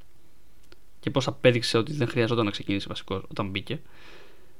και 1.03 1.11
πώς 1.11 1.26
απέδειξε 1.26 1.79
ότι 1.79 1.93
δεν 1.93 2.09
χρειαζόταν 2.09 2.45
να 2.45 2.50
ξεκινήσει 2.50 2.87
βασικός 2.88 3.23
όταν 3.31 3.49
μπήκε. 3.50 3.81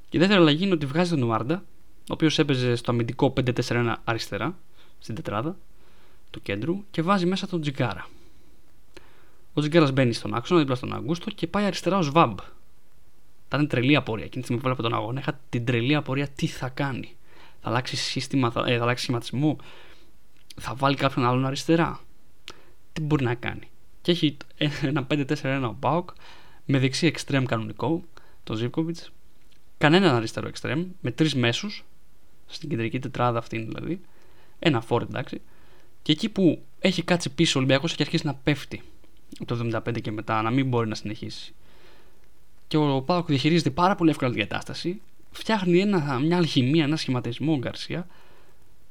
Και 0.09 0.17
η 0.17 0.19
δεύτερη 0.19 0.39
αλλαγή 0.39 0.63
είναι 0.63 0.73
ότι 0.73 0.85
βγάζει 0.85 1.09
τον 1.09 1.23
Ουάρντα, 1.23 1.63
ο 1.99 2.13
οποίος 2.13 2.39
έπαιζε 2.39 2.75
στο 2.75 2.91
αμυντικό 2.91 3.33
5-4-1 3.37 3.95
αριστερά, 4.03 4.57
στην 4.99 5.15
τετράδα 5.15 5.57
του 6.31 6.41
κέντρου, 6.41 6.83
και 6.91 7.01
βάζει 7.01 7.25
μέσα 7.25 7.47
τον 7.47 7.61
Τζιγκάρα. 7.61 8.07
Ο 9.53 9.59
Τζιγκάρα 9.59 9.91
μπαίνει 9.91 10.13
στον 10.13 10.33
άξονα 10.33 10.59
δίπλα 10.59 10.75
στον 10.75 10.93
Αγκούστο 10.93 11.29
και 11.29 11.47
πάει 11.47 11.65
αριστερά 11.65 11.97
ως 11.97 12.11
Βαμπ. 12.11 12.37
Ήταν 13.45 13.67
τρελή 13.67 13.95
απορία. 13.95 14.25
Εκείνη 14.25 14.41
τη 14.41 14.47
στιγμή 14.47 14.61
που 14.61 14.69
έβλεπα 14.69 14.89
τον 14.89 14.99
αγώνα, 14.99 15.19
είχα 15.19 15.39
την 15.49 15.65
τρελή 15.65 15.95
απορία 15.95 16.27
τι 16.27 16.47
θα 16.47 16.69
κάνει. 16.69 17.15
Θα 17.61 17.69
αλλάξει 17.69 17.95
σύστημα, 17.95 18.51
θα, 18.51 18.63
ε, 18.67 18.77
θα 18.77 18.83
αλλάξει 18.83 19.03
σχηματισμό, 19.03 19.57
θα 20.61 20.75
βάλει 20.75 20.95
κάποιον 20.95 21.25
άλλον 21.25 21.45
αριστερά. 21.45 21.99
Τι 22.93 23.01
μπορεί 23.01 23.23
να 23.23 23.35
κάνει 23.35 23.67
και 24.03 24.11
έχει 24.11 24.37
ένα 24.81 25.07
5-4-1 25.09 25.61
ο 25.63 25.75
Μπάουκ 25.79 26.09
με 26.65 26.79
δεξί 26.79 27.07
εξτρέμ 27.07 27.45
κανονικό, 27.45 28.03
τον 28.43 28.55
Ζήπκοβιτ, 28.55 28.97
κανέναν 29.77 30.15
αριστερό 30.15 30.47
εξτρέμ, 30.47 30.85
με 31.01 31.11
τρεις 31.11 31.35
μέσους, 31.35 31.85
στην 32.45 32.69
κεντρική 32.69 32.99
τετράδα 32.99 33.37
αυτή 33.37 33.57
δηλαδή, 33.57 34.01
ένα 34.59 34.81
φόρ 34.81 35.01
εντάξει, 35.01 35.41
και 36.01 36.11
εκεί 36.11 36.29
που 36.29 36.63
έχει 36.79 37.03
κάτσει 37.03 37.29
πίσω 37.29 37.59
ο 37.59 37.61
Ολυμπιακός 37.61 37.91
έχει 37.91 38.01
αρχίσει 38.01 38.25
να 38.25 38.33
πέφτει 38.33 38.77
από 38.77 38.92
το 39.45 39.69
75 39.85 40.01
και 40.01 40.11
μετά, 40.11 40.41
να 40.41 40.49
μην 40.49 40.67
μπορεί 40.67 40.87
να 40.87 40.95
συνεχίσει. 40.95 41.53
Και 42.67 42.77
ο 42.77 43.01
Πάοκ 43.01 43.27
διαχειρίζεται 43.27 43.69
πάρα 43.69 43.95
πολύ 43.95 44.09
εύκολα 44.09 44.31
την 44.31 44.39
κατάσταση, 44.39 45.01
φτιάχνει 45.31 45.79
ένα, 45.79 46.19
μια 46.19 46.37
αλχημία, 46.37 46.83
ένα 46.83 46.95
σχηματισμό 46.95 47.57
Γκαρσία, 47.57 48.07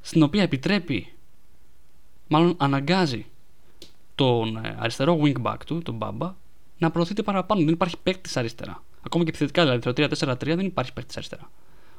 στην 0.00 0.22
οποία 0.22 0.42
επιτρέπει, 0.42 1.12
μάλλον 2.28 2.54
αναγκάζει 2.58 3.26
τον 4.14 4.56
ε, 4.56 4.76
αριστερό 4.78 5.20
wingback 5.22 5.56
του, 5.66 5.82
τον 5.82 5.94
Μπάμπα, 5.94 6.34
να 6.78 6.90
προωθείται 6.90 7.22
παραπάνω. 7.22 7.64
Δεν 7.64 7.72
υπάρχει 7.72 7.96
παίκτης 8.02 8.36
αριστερά. 8.36 8.82
Ακόμα 9.02 9.24
και 9.24 9.30
επιθετικά 9.30 9.62
δηλαδή, 9.62 9.92
το 9.92 10.26
3-4-3 10.30 10.36
δεν 10.40 10.66
υπάρχει 10.66 10.92
παίκτης 10.92 11.16
αριστερά. 11.16 11.50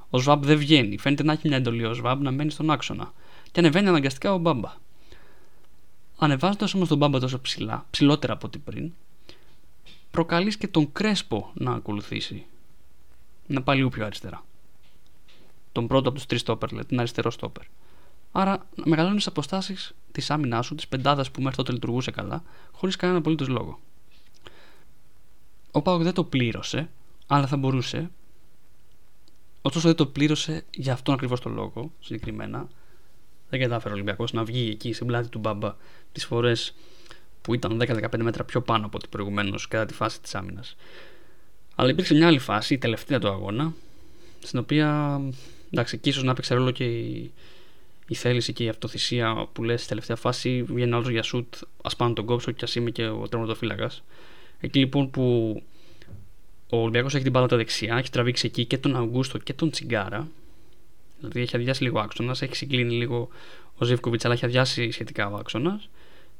Ο 0.09 0.19
Σβάμπ 0.19 0.43
δεν 0.43 0.57
βγαίνει. 0.57 0.97
Φαίνεται 0.97 1.23
να 1.23 1.31
έχει 1.31 1.47
μια 1.47 1.57
εντολή 1.57 1.85
ο 1.85 1.93
Σβάμπ 1.93 2.21
να 2.21 2.31
μένει 2.31 2.51
στον 2.51 2.71
άξονα. 2.71 3.13
Και 3.51 3.59
ανεβαίνει 3.59 3.87
αναγκαστικά 3.87 4.33
ο 4.33 4.37
Μπάμπα. 4.37 4.71
Ανεβάζοντας 6.23 6.73
όμως 6.73 6.87
τον 6.87 6.97
Μπάμπα 6.97 7.19
τόσο 7.19 7.41
ψηλά, 7.41 7.85
ψηλότερα 7.89 8.33
από 8.33 8.47
ό,τι 8.47 8.57
πριν, 8.57 8.93
προκαλείς 10.11 10.57
και 10.57 10.67
τον 10.67 10.91
Κρέσπο 10.91 11.51
να 11.53 11.71
ακολουθήσει. 11.71 12.45
Να 13.47 13.61
πάει 13.61 13.77
λίγο 13.77 13.89
πιο 13.89 14.05
αριστερά. 14.05 14.43
τον 15.71 15.87
πρώτο 15.87 16.09
από 16.09 16.17
τους 16.17 16.27
τρεις 16.27 16.41
στόπερ, 16.41 16.69
δηλαδή 16.69 16.87
την 16.87 16.99
αριστερό 16.99 17.31
στόπερ. 17.31 17.63
Άρα 18.31 18.67
μεγαλώνεις 18.85 19.23
τι 19.23 19.29
αποστάσεις 19.29 19.95
της 20.11 20.29
άμυνάς 20.31 20.65
σου, 20.65 20.75
της 20.75 20.87
πεντάδας 20.87 21.31
που 21.31 21.41
μέχρι 21.41 21.55
τότε 21.55 21.71
λειτουργούσε 21.71 22.11
καλά, 22.11 22.43
χωρίς 22.71 22.95
κανένα 22.95 23.19
απολύτως 23.19 23.47
λόγο. 23.47 23.79
Ο 25.71 25.81
Πάοκ 25.81 26.01
δεν 26.01 26.13
το 26.13 26.23
πλήρωσε, 26.23 26.89
αλλά 27.27 27.47
θα 27.47 27.57
μπορούσε. 27.57 28.11
Ωστόσο 29.61 29.87
δεν 29.87 29.95
το 29.97 30.05
πλήρωσε 30.05 30.65
για 30.75 30.93
αυτόν 30.93 31.13
ακριβώς 31.13 31.39
τον 31.39 31.53
λόγο 31.53 31.91
συγκεκριμένα. 31.99 32.67
Δεν 33.53 33.61
κατάφερε 33.61 33.89
ο 33.89 33.93
Ολυμπιακός 33.93 34.33
να 34.33 34.43
βγει 34.43 34.69
εκεί 34.69 34.93
στην 34.93 35.07
πλάτη 35.07 35.29
του 35.29 35.39
Μπάμπα 35.39 35.75
τις 36.11 36.25
φορές 36.25 36.73
που 37.41 37.53
ήταν 37.53 37.81
10-15 37.81 38.17
μέτρα 38.17 38.43
πιο 38.43 38.61
πάνω 38.61 38.85
από 38.85 38.97
ό,τι 38.97 39.07
προηγουμένως 39.07 39.67
κατά 39.67 39.85
τη 39.85 39.93
φάση 39.93 40.21
της 40.21 40.35
άμυνας. 40.35 40.75
Αλλά 41.75 41.89
υπήρξε 41.89 42.13
μια 42.13 42.27
άλλη 42.27 42.39
φάση, 42.39 42.73
η 42.73 42.77
τελευταία 42.77 43.19
του 43.19 43.27
αγώνα, 43.27 43.73
στην 44.43 44.59
οποία 44.59 45.19
εντάξει, 45.71 45.97
και 45.97 46.09
ίσως 46.09 46.23
να 46.23 46.31
έπαιξε 46.31 46.53
ρόλο 46.53 46.71
και 46.71 46.83
η, 46.83 47.31
η 48.07 48.15
θέληση 48.15 48.53
και 48.53 48.63
η 48.63 48.69
αυτοθυσία 48.69 49.47
που 49.53 49.63
λες 49.63 49.79
στη 49.79 49.89
τελευταία 49.89 50.15
φάση. 50.15 50.63
Βγαίνει 50.63 50.93
άλλος 50.93 51.09
για 51.09 51.23
σουτ, 51.23 51.53
ας 51.83 51.95
πάνω 51.95 52.13
τον 52.13 52.25
κόψω 52.25 52.51
και 52.51 52.63
ας 52.65 52.75
είμαι 52.75 52.89
και 52.91 53.07
ο 53.07 53.27
τερματοφύλακας. 53.27 54.03
Εκεί 54.59 54.79
λοιπόν 54.79 55.09
που 55.11 55.23
ο 56.69 56.77
Ολυμπιακός 56.77 57.13
έχει 57.13 57.23
την 57.23 57.31
μπάλα 57.31 57.47
τα 57.47 57.57
δεξιά, 57.57 57.97
έχει 57.97 58.09
τραβήξει 58.09 58.45
εκεί 58.45 58.65
και 58.65 58.77
τον 58.77 58.95
Αυγούστο 58.95 59.37
και 59.37 59.53
τον 59.53 59.69
Τσιγκάρα. 59.69 60.27
Δηλαδή 61.23 61.41
έχει 61.41 61.55
αδειάσει 61.55 61.83
λίγο 61.83 61.99
άξονας, 61.99 62.41
έχει 62.41 62.55
συγκλίνει 62.55 62.93
λίγο 62.93 63.29
ο 63.77 63.85
Ζεύκοβιτ, 63.85 64.25
αλλά 64.25 64.33
έχει 64.33 64.45
αδειάσει 64.45 64.91
σχετικά 64.91 65.29
ο 65.29 65.35
άξονας. 65.35 65.89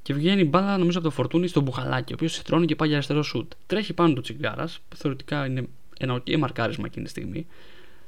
Και 0.02 0.14
βγαίνει 0.14 0.42
η 0.42 0.48
μπάλα, 0.50 0.78
νομίζω, 0.78 0.98
από 0.98 1.08
το 1.08 1.14
φορτούνι 1.14 1.48
στον 1.48 1.64
Μπουχαλάκι, 1.64 2.12
ο 2.12 2.16
οποίος 2.16 2.42
τρώνει 2.42 2.66
και 2.66 2.76
πάει 2.76 2.88
για 2.88 2.98
αριστερό 2.98 3.24
σουτ. 3.24 3.52
Τρέχει 3.66 3.94
πάνω 3.94 4.14
του 4.14 4.22
Τσιγκάρας, 4.22 4.80
που 4.90 4.96
θεωρητικά 4.96 5.46
είναι 5.46 5.68
ένα 6.00 6.14
οκ 6.14 6.30
μαρκάρισμα 6.38 6.86
εκείνη 6.88 7.04
τη 7.04 7.10
στιγμή. 7.10 7.46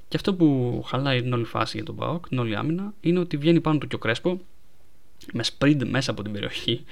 Και 0.07 0.15
αυτό 0.15 0.33
που 0.33 0.81
χαλάει 0.87 1.21
την 1.21 1.33
όλη 1.33 1.43
φάση 1.43 1.77
για 1.77 1.85
τον 1.85 1.95
ΠΑΟΚ, 1.95 2.27
την 2.27 2.39
όλη 2.39 2.55
άμυνα, 2.55 2.93
είναι 3.01 3.19
ότι 3.19 3.37
βγαίνει 3.37 3.61
πάνω 3.61 3.77
του 3.77 3.87
και 3.87 3.95
ο 3.95 3.97
Κρέσπο 3.97 4.41
με 5.33 5.43
σπριντ 5.43 5.83
μέσα 5.83 6.11
από 6.11 6.23
την 6.23 6.31
περιοχή, 6.31 6.83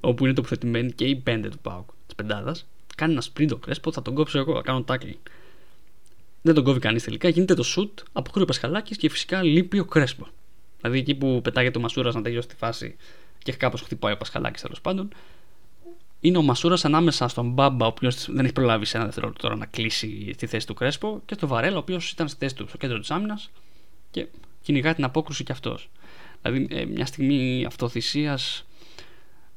όπου 0.00 0.24
είναι 0.24 0.34
τοποθετημένη 0.34 0.92
και 0.92 1.04
η 1.04 1.16
πέντε 1.16 1.48
του 1.48 1.58
ΠΑΟΚ 1.62 1.88
της 2.06 2.14
πεντάδας. 2.14 2.66
Κάνει 2.96 3.12
ένα 3.12 3.20
σπριντ 3.20 3.52
ο 3.52 3.56
Κρέσπο, 3.56 3.92
θα 3.92 4.02
τον 4.02 4.14
κόψω 4.14 4.38
εγώ, 4.38 4.54
θα 4.54 4.62
κάνω 4.62 4.82
τάκλιν. 4.82 5.18
Δεν 6.42 6.54
τον 6.54 6.64
κόβει 6.64 6.78
κανείς 6.78 7.04
τελικά, 7.04 7.28
γίνεται 7.28 7.54
το 7.54 7.62
σουτ, 7.62 7.98
αποκρούει 8.12 8.42
ο 8.42 8.46
Πασχαλάκης 8.46 8.96
και 8.96 9.08
φυσικά 9.10 9.42
λείπει 9.42 9.78
ο 9.78 9.84
Κρέσπο. 9.84 10.26
Δηλαδή 10.80 10.98
εκεί 10.98 11.14
που 11.14 11.40
πετάγεται 11.42 11.78
ο 11.78 11.80
Μασούρας 11.80 12.14
να 12.14 12.22
τελειώσει 12.22 12.48
τη 12.48 12.54
φάση 12.54 12.96
και 13.38 13.52
κάπως 13.52 13.80
χτυπάει 13.80 14.12
ο 14.12 14.16
Πασχαλάκης 14.16 14.62
τέλος 14.62 14.80
πάντων, 14.80 15.08
είναι 16.20 16.38
ο 16.38 16.42
Μασούρας 16.42 16.84
ανάμεσα 16.84 17.28
στον 17.28 17.50
Μπάμπα, 17.50 17.84
ο 17.84 17.88
οποίος 17.88 18.30
δεν 18.30 18.44
έχει 18.44 18.52
προλάβει 18.52 18.84
σε 18.84 18.96
ένα 18.96 19.06
δευτερόλεπτο 19.06 19.42
τώρα 19.42 19.56
να 19.56 19.66
κλείσει 19.66 20.32
στη 20.32 20.46
θέση 20.46 20.66
του 20.66 20.74
Κρέσπο, 20.74 21.22
και 21.24 21.34
στον 21.34 21.48
Βαρέλα, 21.48 21.76
ο 21.76 21.78
οποίος 21.78 22.10
ήταν 22.10 22.28
στη 22.28 22.38
θέση 22.38 22.54
του 22.54 22.68
στο 22.68 22.76
κέντρο 22.76 22.98
της 22.98 23.10
άμυνας 23.10 23.50
και 24.10 24.26
κυνηγάει 24.62 24.94
την 24.94 25.04
απόκρουση 25.04 25.44
κι 25.44 25.52
αυτός. 25.52 25.90
Δηλαδή, 26.42 26.66
ε, 26.70 26.84
μια 26.84 27.06
στιγμή 27.06 27.64
αυτοθυσίας 27.66 28.64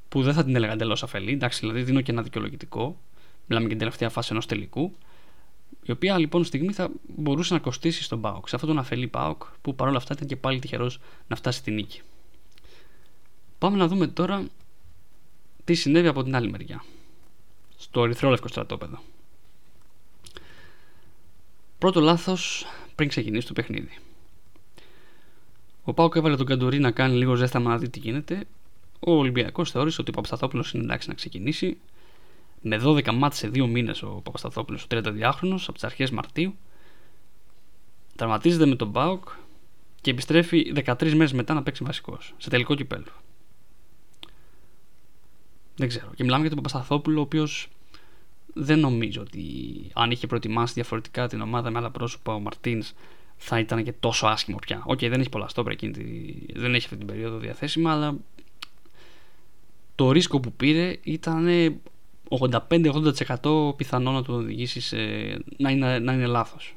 που 0.09 0.21
δεν 0.23 0.33
θα 0.33 0.43
την 0.43 0.55
έλεγα 0.55 0.73
εντελώ 0.73 0.99
αφελή, 1.03 1.31
εντάξει, 1.31 1.59
δηλαδή 1.59 1.83
δίνω 1.83 2.01
και 2.01 2.11
ένα 2.11 2.21
δικαιολογητικό. 2.21 2.99
Μιλάμε 3.45 3.67
για 3.67 3.69
την 3.69 3.77
τελευταία 3.77 4.09
φάση 4.09 4.29
ενός 4.31 4.45
τελικού, 4.45 4.95
η 5.83 5.91
οποία 5.91 6.17
λοιπόν 6.17 6.43
στιγμή 6.43 6.73
θα 6.73 6.91
μπορούσε 7.15 7.53
να 7.53 7.59
κοστίσει 7.59 8.03
στον 8.03 8.21
Πάοκ. 8.21 8.47
Σε 8.47 8.55
αυτόν 8.55 8.69
τον 8.69 8.79
αφελή 8.79 9.07
Πάοκ, 9.07 9.43
που 9.61 9.75
παρόλα 9.75 9.97
αυτά 9.97 10.13
ήταν 10.13 10.27
και 10.27 10.35
πάλι 10.35 10.59
τυχερός 10.59 10.99
να 11.27 11.35
φτάσει 11.35 11.57
στη 11.57 11.71
νίκη. 11.71 12.01
Πάμε 13.57 13.77
να 13.77 13.87
δούμε 13.87 14.07
τώρα 14.07 14.47
τι 15.63 15.73
συνέβη 15.73 16.07
από 16.07 16.23
την 16.23 16.35
άλλη 16.35 16.49
μεριά. 16.49 16.83
Στο 17.77 18.03
ερυθρόλευκο 18.03 18.47
στρατόπεδο. 18.47 18.99
Πρώτο 21.77 21.99
λάθος 21.99 22.65
πριν 22.95 23.09
ξεκινήσει 23.09 23.47
το 23.47 23.53
παιχνίδι. 23.53 23.97
Ο 25.83 25.93
Πάοκ 25.93 26.15
έβαλε 26.15 26.35
τον 26.35 26.45
Καντορί 26.45 26.79
να 26.79 26.91
κάνει 26.91 27.15
λίγο 27.15 27.35
ζέσταμα 27.35 27.69
να 27.69 27.77
δει 27.77 27.89
τι 27.89 27.99
γίνεται. 27.99 28.45
Ο 28.99 29.11
Ολυμπιακός 29.11 29.71
θεώρησε 29.71 30.01
ότι 30.01 30.09
ο 30.09 30.13
Παπασταθόπουλος 30.13 30.73
είναι 30.73 30.83
εντάξει 30.83 31.07
να 31.07 31.13
ξεκινήσει. 31.13 31.77
Με 32.61 32.81
12 32.83 33.13
μάτσε 33.13 33.39
σε 33.39 33.51
2 33.53 33.67
μήνες 33.67 34.03
ο 34.03 34.07
Παπασταθόπουλος, 34.07 34.83
ο 34.83 34.87
32χρονο, 34.89 35.57
από 35.61 35.73
τις 35.73 35.83
αρχές 35.83 36.11
Μαρτίου. 36.11 36.55
Τραυματίζεται 38.15 38.65
με 38.65 38.75
τον 38.75 38.91
Πάοκ 38.91 39.29
και 40.01 40.11
επιστρέφει 40.11 40.73
13 40.75 41.13
μέρες 41.13 41.33
μετά 41.33 41.53
να 41.53 41.63
παίξει 41.63 41.83
βασικός 41.83 42.33
σε 42.37 42.49
τελικό 42.49 42.75
κυπέλλου. 42.75 43.05
Δεν 45.75 45.87
ξέρω. 45.87 46.11
Και 46.15 46.23
μιλάμε 46.23 46.41
για 46.41 46.49
τον 46.49 46.63
Παπασταθόπουλο, 46.63 47.19
ο 47.19 47.21
οποίος 47.21 47.69
δεν 48.53 48.79
νομίζω 48.79 49.21
ότι 49.21 49.43
αν 49.93 50.11
είχε 50.11 50.27
προετοιμάσει 50.27 50.73
διαφορετικά 50.73 51.27
την 51.27 51.41
ομάδα 51.41 51.69
με 51.69 51.77
άλλα 51.77 51.91
πρόσωπα 51.91 52.33
ο 52.33 52.39
Μαρτίνς 52.39 52.93
θα 53.37 53.59
ήταν 53.59 53.83
και 53.83 53.93
τόσο 53.93 54.27
άσχημο 54.27 54.57
πια. 54.57 54.83
Οκ, 54.85 54.99
okay, 54.99 55.09
δεν 55.09 55.19
έχει 55.19 55.29
πολλά 55.29 55.47
στόπερ 55.47 55.71
εκείνη 55.71 55.91
τη... 55.91 56.59
δεν 56.59 56.75
έχει 56.75 56.85
αυτή 56.85 56.97
την 56.97 57.07
περίοδο 57.07 57.37
διαθέσιμα, 57.37 57.91
αλλά 57.91 58.17
το 59.95 60.11
ρίσκο 60.11 60.39
που 60.39 60.51
πήρε 60.51 60.97
ήταν 61.03 61.47
85-80% 62.39 63.75
πιθανό 63.75 64.11
να 64.11 64.23
το 64.23 64.33
οδηγήσεις 64.33 64.85
σε... 64.85 64.97
να 65.57 65.69
είναι, 65.69 65.99
να 65.99 66.13
είναι 66.13 66.25
λάθος. 66.25 66.75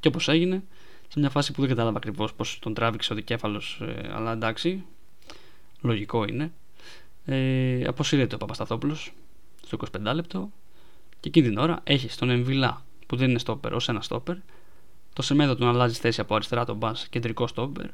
Και 0.00 0.08
όπως 0.08 0.28
έγινε, 0.28 0.62
σε 1.08 1.18
μια 1.18 1.30
φάση 1.30 1.52
που 1.52 1.60
δεν 1.60 1.68
κατάλαβα 1.68 1.96
ακριβώς 1.96 2.34
πώς 2.34 2.58
τον 2.58 2.74
τράβηξε 2.74 3.12
ο 3.12 3.16
δικέφαλος, 3.16 3.80
ε, 3.82 4.10
αλλά 4.14 4.32
εντάξει, 4.32 4.84
λογικό 5.80 6.24
είναι. 6.24 6.52
Ε, 7.24 7.84
αποσύρεται 7.86 8.34
ο 8.34 8.38
Παπασταθόπουλος 8.38 9.12
στο 9.66 9.78
25 9.98 10.14
λεπτό 10.14 10.50
και 11.20 11.28
εκείνη 11.28 11.48
την 11.48 11.58
ώρα 11.58 11.80
έχει 11.84 12.08
τον 12.16 12.30
Εμβιλά 12.30 12.84
που 13.06 13.16
δεν 13.16 13.30
είναι 13.30 13.38
στόπερ 13.38 13.72
ως 13.72 13.88
ένα 13.88 14.00
στόπερ, 14.00 14.36
το 15.12 15.22
Σεμέδο 15.22 15.56
του 15.56 15.64
να 15.64 15.70
αλλάζει 15.70 15.94
θέση 15.94 16.20
από 16.20 16.34
αριστερά 16.34 16.64
τον 16.64 16.76
Μπα 16.76 16.92
κεντρικό 17.10 17.46
στόπερ 17.46 17.86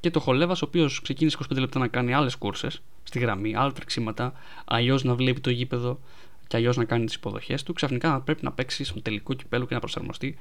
και 0.00 0.10
το 0.10 0.20
Χολέβας 0.20 0.62
ο 0.62 0.64
οποίος 0.64 1.00
ξεκίνησε 1.02 1.36
25 1.52 1.58
λεπτά 1.58 1.78
να 1.78 1.88
κάνει 1.88 2.14
άλλες 2.14 2.34
κούρσε 2.34 2.68
στη 3.02 3.18
γραμμή, 3.18 3.56
άλλα 3.56 3.72
τρεξίματα, 3.72 4.32
αλλιώς 4.64 5.04
να 5.04 5.14
βλέπει 5.14 5.40
το 5.40 5.50
γήπεδο 5.50 6.00
και 6.46 6.56
αλλιώς 6.56 6.76
να 6.76 6.84
κάνει 6.84 7.04
τις 7.04 7.14
υποδοχές 7.14 7.62
του, 7.62 7.72
ξαφνικά 7.72 8.20
πρέπει 8.20 8.44
να 8.44 8.52
παίξει 8.52 8.84
στον 8.84 9.02
τελικό 9.02 9.34
κυπέλο 9.34 9.66
και 9.66 9.74
να 9.74 9.80
προσαρμοστεί 9.80 10.38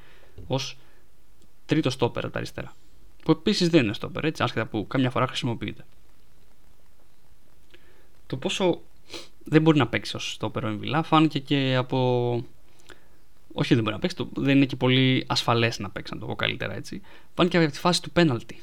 ως 0.48 0.78
τρίτο 1.66 1.90
στόπερ 1.90 2.24
από 2.24 2.34
τα 2.34 2.40
αριστερά. 2.40 2.74
Που 3.24 3.32
επίσης 3.32 3.70
δεν 3.70 3.84
είναι 3.84 3.94
στόπερ, 3.94 4.26
έτσι, 4.26 4.44
άσχετα 4.44 4.66
που 4.66 4.88
κάμια 4.88 5.10
φορά 5.10 5.28
χρησιμοποιείται 5.28 5.86
το 8.30 8.38
πόσο 8.38 8.82
δεν 9.44 9.62
μπορεί 9.62 9.78
να 9.78 9.88
παίξει 9.88 10.16
ως 10.16 10.38
το 10.40 10.52
Εμβιλά 10.64 11.04
φάνηκε 11.04 11.40
και 11.40 11.76
από. 11.76 11.98
Όχι, 13.54 13.74
δεν 13.74 13.84
μπορεί 13.84 13.96
να 13.96 14.02
παίξει, 14.02 14.16
το... 14.16 14.30
δεν 14.36 14.56
είναι 14.56 14.66
και 14.66 14.76
πολύ 14.76 15.26
ασφαλές 15.28 15.80
να 15.80 15.90
παίξει, 15.90 16.14
να 16.14 16.20
το 16.20 16.26
πω 16.26 16.36
καλύτερα 16.36 16.76
έτσι. 16.76 17.02
Φάνηκε 17.34 17.58
από 17.58 17.72
τη 17.72 17.80
φάση 17.80 18.02
του 18.02 18.12
πέναλτι. 18.12 18.60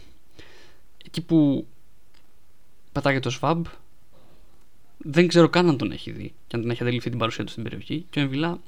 Εκεί 1.07 1.23
που 1.23 1.67
πετάγεται 2.93 3.23
το 3.23 3.31
Σβάμπ, 3.31 3.67
δεν 4.99 5.29
ξέρω 5.29 5.49
καν 5.49 5.69
αν 5.69 5.77
τον 5.77 5.91
έχει 5.93 6.11
δει 6.11 6.35
και 6.47 6.57
αν 6.57 6.63
τον 6.63 6.71
έχει 6.71 6.83
αντιληφθεί 6.83 7.11
την 7.11 7.19
παρουσία 7.19 7.45
του 7.45 7.51
στην 7.51 7.63
περιοχή. 7.63 8.07
Και 8.11 8.19
ο 8.19 8.23
Εμβιλά 8.23 8.61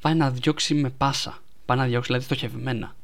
πάει 0.00 0.14
να 0.14 0.30
διώξει 0.30 0.74
με 0.74 0.90
πάσα. 0.90 1.42
Πάει 1.64 1.78
να 1.78 1.84
διώξει 1.84 2.06
δηλαδή 2.06 2.24
στοχευμένα. 2.24 2.96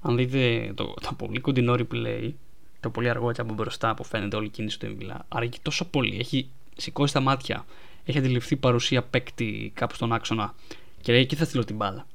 Αν 0.00 0.16
δείτε 0.16 0.72
το, 0.74 0.94
το 1.00 1.14
πολύ 1.16 1.40
κοντινό 1.40 1.74
replay, 1.78 2.32
το 2.80 2.90
πολύ 2.90 3.08
αργό 3.08 3.28
έτσι 3.28 3.40
από 3.40 3.54
μπροστά 3.54 3.94
που 3.94 4.04
φαίνεται 4.04 4.36
όλη 4.36 4.46
η 4.46 4.50
κίνηση 4.50 4.78
του 4.78 4.86
Εμβιλά. 4.86 5.24
Αργεί 5.28 5.58
τόσο 5.62 5.84
πολύ. 5.84 6.16
Έχει 6.18 6.48
σηκώσει 6.76 7.12
τα 7.12 7.20
μάτια. 7.20 7.64
Έχει 8.04 8.18
αντιληφθεί 8.18 8.56
παρουσία 8.56 9.02
παίκτη 9.02 9.72
κάπου 9.74 9.94
στον 9.94 10.12
άξονα. 10.12 10.54
Και 11.00 11.12
λέει: 11.12 11.20
Εκεί 11.20 11.36
θα 11.36 11.44
στείλω 11.44 11.64
την 11.64 11.76
μπάλα. 11.76 12.06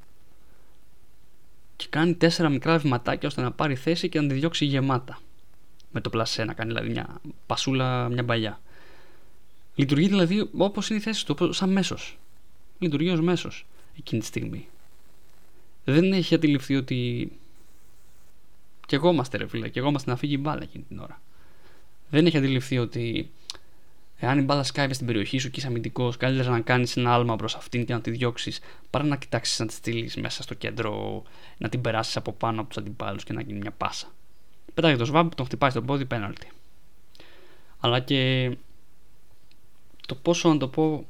Και 1.84 1.90
κάνει 1.90 2.14
τέσσερα 2.14 2.50
μικρά 2.50 2.78
βηματάκια 2.78 3.28
ώστε 3.28 3.42
να 3.42 3.52
πάρει 3.52 3.76
θέση 3.76 4.10
και 4.10 4.22
να 4.22 4.28
τη 4.28 4.34
διώξει 4.34 4.66
γεμάτα. 4.66 5.20
Με 5.92 6.02
το 6.02 6.10
πλασέ 6.10 6.44
να 6.44 6.54
κάνει 6.54 6.70
δηλαδή 6.70 6.90
μια 6.90 7.22
πασούλα, 7.46 8.10
μια 8.10 8.24
μπαλιά. 8.24 8.62
Λειτουργεί 9.76 10.08
δηλαδή 10.08 10.50
όπως 10.58 10.90
είναι 10.90 11.00
η 11.00 11.02
θέση 11.02 11.26
του, 11.26 11.54
σαν 11.54 11.72
μέσος. 11.72 12.18
Λειτουργεί 12.80 13.10
ως 13.10 13.22
μέσος 13.22 13.66
εκείνη 13.98 14.22
τη 14.22 14.28
στιγμή. 14.28 14.68
Δεν 15.84 16.14
έχει 16.14 16.36
αντιληφθεί 16.36 16.76
ότι 16.76 17.32
και 18.88 18.96
εγώ 18.96 19.12
είμαστε 19.12 19.38
ρε 19.38 19.48
φίλε, 19.48 19.70
και 19.70 19.80
εγώ 19.80 19.90
είμαστε 19.90 20.12
να 20.12 20.18
φύγει 20.18 20.34
η 20.34 20.40
μπάλα 20.42 20.64
εκείνη 20.64 20.84
την 20.88 21.00
ώρα. 21.00 21.22
Δεν 22.10 22.26
έχει 22.26 22.38
αντιληφθεί 22.38 22.78
ότι 22.78 23.32
εάν 24.24 24.40
η 24.40 24.42
μπάλα 24.42 24.64
σκάβει 24.64 24.94
στην 24.94 25.06
περιοχή 25.06 25.38
σου 25.38 25.50
και 25.50 25.60
είσαι 25.60 25.68
αμυντικός, 25.68 26.18
καλύτερα 26.18 26.50
να 26.50 26.60
κάνεις 26.60 26.98
ένα 26.98 27.14
άλμα 27.14 27.36
προς 27.36 27.56
αυτήν 27.56 27.86
και 27.86 27.94
να 27.94 28.02
τη 28.02 28.12
διώξεις, 28.12 28.60
παρά 28.90 29.06
να 29.06 29.18
κοιτάξεις 29.18 29.60
να 29.60 29.66
τη 29.66 29.74
στείλεις 29.74 30.16
μέσα 30.16 30.44
στο 30.44 30.54
κέντρο, 30.54 31.24
να 31.58 31.70
την 31.70 31.82
περάσεις 31.82 32.18
από 32.18 32.32
πάνω 32.34 32.60
από 32.60 32.70
τους 32.70 32.78
αντιπάλους 32.78 33.24
και 33.24 33.34
να 33.34 33.42
γίνει 33.42 33.60
μια 33.60 33.72
πάσα. 33.72 34.08
Πετάει 34.74 34.96
το 34.96 35.06
σβάμπ, 35.06 35.32
τον 35.36 35.46
χτυπάει 35.46 35.70
στον 35.70 35.86
πόδι, 35.86 36.06
πέναλτι. 36.06 36.48
Αλλά 37.80 38.00
και 38.00 38.52
το 40.08 40.16
πόσο 40.16 40.50
να 40.50 40.58
το 40.58 40.68
πω, 40.68 41.08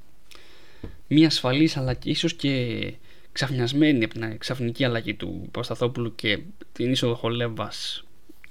μια 1.08 1.28
ασφαλής 1.28 1.78
αλλά 1.78 1.94
και 1.94 2.10
ίσως 2.10 2.34
και 2.34 2.94
ξαφνιασμένη 3.32 4.04
από 4.04 4.14
την 4.14 4.38
ξαφνική 4.38 4.84
αλλαγή 4.84 5.14
του 5.14 5.42
Παπασταθόπουλου 5.52 6.16
και 6.16 6.40
την 6.72 6.92
είσοδο 6.92 7.16
Χολέβας 7.16 8.04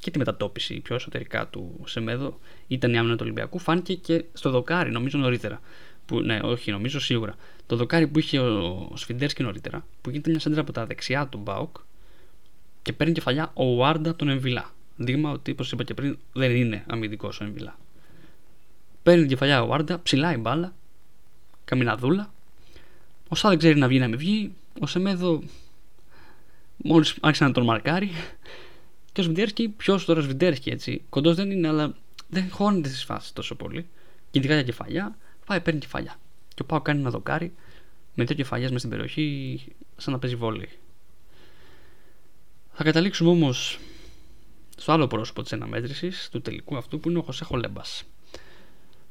και 0.03 0.11
τη 0.11 0.19
μετατόπιση 0.19 0.81
πιο 0.81 0.95
εσωτερικά 0.95 1.47
του 1.47 1.81
Σεμέδο 1.85 2.39
ήταν 2.69 2.93
η 2.95 2.99
άμυνα 2.99 3.15
του 3.15 3.21
Ολυμπιακού. 3.23 3.59
Φάνηκε 3.59 3.95
και 3.95 4.25
στο 4.33 4.51
δοκάρι, 4.51 4.91
νομίζω 4.91 5.19
νωρίτερα. 5.19 5.61
Που, 6.07 6.21
ναι, 6.21 6.41
όχι, 6.43 6.71
νομίζω 6.71 7.01
σίγουρα. 7.01 7.35
Το 7.67 7.77
δοκάρι 7.77 8.07
που 8.07 8.19
είχε 8.19 8.39
ο, 8.39 8.89
ο 8.93 8.97
Σφιντέρσκι 8.97 9.43
νωρίτερα, 9.43 9.87
που 10.01 10.11
γίνεται 10.11 10.31
μια 10.31 10.41
σέντρα 10.41 10.61
από 10.61 10.73
τα 10.73 10.87
δεξιά 10.87 11.27
του 11.27 11.39
Μπάουκ, 11.39 11.77
και 12.83 12.93
παίρνει 12.93 13.13
κεφαλιά 13.13 13.51
ο 13.55 13.75
Βάρντα 13.75 14.11
από 14.11 14.19
τον 14.19 14.29
Εμβιλά. 14.29 14.71
Δείγμα 14.97 15.31
ότι, 15.31 15.51
όπως 15.51 15.73
είπα 15.73 15.85
και 15.85 15.95
πριν, 15.95 16.19
δεν 16.33 16.57
είναι 16.57 16.85
αμυντικός 16.89 17.41
ο 17.41 17.45
Εμβιλά. 17.45 17.79
Παίρνει 19.03 19.27
κεφαλιά 19.27 19.63
ο 19.63 19.67
Βάρντα, 19.67 20.01
ψηλά 20.03 20.33
η 20.33 20.37
μπάλα, 20.37 20.75
καμιναδούλα. 21.65 22.33
Ο 23.29 23.35
Σά 23.35 23.49
δεν 23.49 23.59
ξέρει 23.59 23.79
να 23.79 23.89
βγει 23.89 23.99
να 23.99 24.09
μην 24.09 24.19
βγει. 24.19 24.53
Ο 24.81 24.87
Σεμέδο 24.87 25.43
μόλις 26.77 27.17
άρχισε 27.21 27.45
να 27.45 27.53
τον 27.53 27.65
μαρκάρει. 27.65 28.11
Και 29.13 29.21
ο 29.21 29.25
Σβιντέρσκι, 29.25 29.69
ποιος 29.69 30.05
τώρα 30.05 30.21
Σβιντέρσκι 30.21 30.71
έτσι. 30.71 31.03
Κοντός 31.09 31.37
δεν 31.37 31.51
είναι, 31.51 31.69
αλλά 31.69 31.95
δεν 32.29 32.51
χώνεται 32.51 32.89
στις 32.89 33.05
φάσεις 33.05 33.33
τόσο 33.33 33.55
πολύ. 33.55 33.87
Και 34.31 34.39
ειδικά 34.39 34.55
για 34.55 34.63
κεφαλιά, 34.63 35.17
πάει 35.47 35.61
παίρνει 35.61 35.81
κεφαλιά. 35.81 36.17
Και 36.55 36.63
ο 36.63 36.65
Πάο 36.65 36.81
κάνει 36.81 37.01
ένα 37.01 37.11
δοκάρι 37.11 37.53
με 38.15 38.25
δύο 38.25 38.37
κεφαλιέ 38.37 38.71
μες 38.71 38.79
στην 38.79 38.91
περιοχή, 38.91 39.61
σαν 39.97 40.13
να 40.13 40.19
παίζει 40.19 40.37
βόλη. 40.37 40.69
Θα 42.73 42.85
καταλήξουμε 42.85 43.31
όμως 43.31 43.79
στο 44.77 44.93
άλλο 44.93 45.07
πρόσωπο 45.07 45.43
της 45.43 45.53
αναμέτρησης 45.53 46.29
του 46.33 46.41
τελικού 46.41 46.77
αυτού 46.77 47.01
που 47.01 47.11
είναι 47.11 47.19
ο 47.19 47.23
Χωσέ 47.23 47.45
Χολέμπας. 47.45 48.05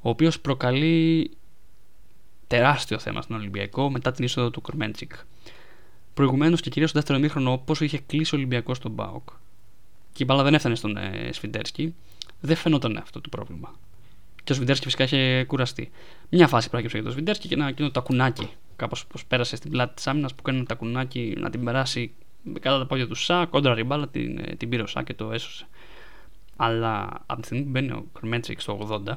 Ο 0.02 0.10
οποίος 0.10 0.40
προκαλεί 0.40 1.32
τεράστιο 2.48 3.00
θέμα 3.00 3.22
στον 3.22 3.36
Ολυμπιακό 3.36 3.90
μετά 3.90 4.12
την 4.12 4.26
είσοδο 4.26 4.50
του 4.50 4.62
Κορμέντσικ. 4.62 5.12
Προηγουμένως 6.14 6.62
και 6.62 6.70
κυρίως 6.70 6.90
στο 6.90 7.00
δεύτερο 7.00 7.20
μήχρονο, 7.20 7.58
πόσο 7.66 7.84
είχε 7.84 7.98
κλείσει 7.98 8.36
ο 8.36 8.38
Ολυμπιακός 8.38 8.78
στον 8.78 8.92
Μπάουκ 8.92 9.30
και 10.14 10.24
η 10.24 10.26
μπάλα 10.28 10.44
δεν 10.44 10.54
έφτανε 10.54 10.76
στον 10.76 10.98
ε, 10.98 11.30
Σφιντέρσκι, 11.32 11.96
δεν 12.40 12.56
φαινόταν 12.56 12.98
αυτό 12.98 13.22
το 13.22 13.30
πρόβλημα. 13.30 13.74
Και 14.44 14.52
ο 14.52 14.56
Σφιντέρσκι 14.56 14.84
φυσικά 14.86 15.04
είχε 15.04 15.44
κουραστεί. 15.44 15.92
Μια 16.30 16.48
φάση 16.48 16.70
πρόκειψε 16.70 16.96
για 16.96 17.06
τον 17.06 17.14
Σφιντέρσκι 17.14 17.48
και 17.48 17.54
ένα 17.54 17.68
εκείνο 17.68 17.92
τακουνάκι. 17.92 18.50
Κάπως 18.76 19.06
πως 19.06 19.26
πέρασε 19.26 19.56
στην 19.56 19.72
πλάτη 19.72 19.96
της 19.96 20.08
άμυνας 20.08 20.36
που 20.36 20.42
κάνει 20.42 20.58
ένα 20.58 20.68
τακουνάκι 20.68 21.36
να 21.40 21.50
την 21.50 21.64
περάσει 21.64 22.14
κάτω 22.60 22.78
τα 22.78 22.86
πόδια 22.86 23.08
του 23.08 23.16
Σα, 23.16 23.46
κόντρα 23.46 23.80
η 23.80 23.84
μπάλα 23.84 24.08
την, 24.08 24.38
ε, 24.38 24.56
την 24.56 24.70
πήρε 24.70 24.82
ο 24.82 24.88
Σα 24.88 25.04
και 25.04 25.14
το 25.14 25.32
έσωσε. 25.32 25.68
Αλλά 26.56 27.24
από 27.26 27.42
τη 27.42 27.46
στιγμή 27.46 27.64
που 27.64 27.70
μπαίνει 27.70 27.92
ο 27.92 28.06
Κορμέντσικ 28.12 28.62
στο 28.62 29.02
80, 29.08 29.14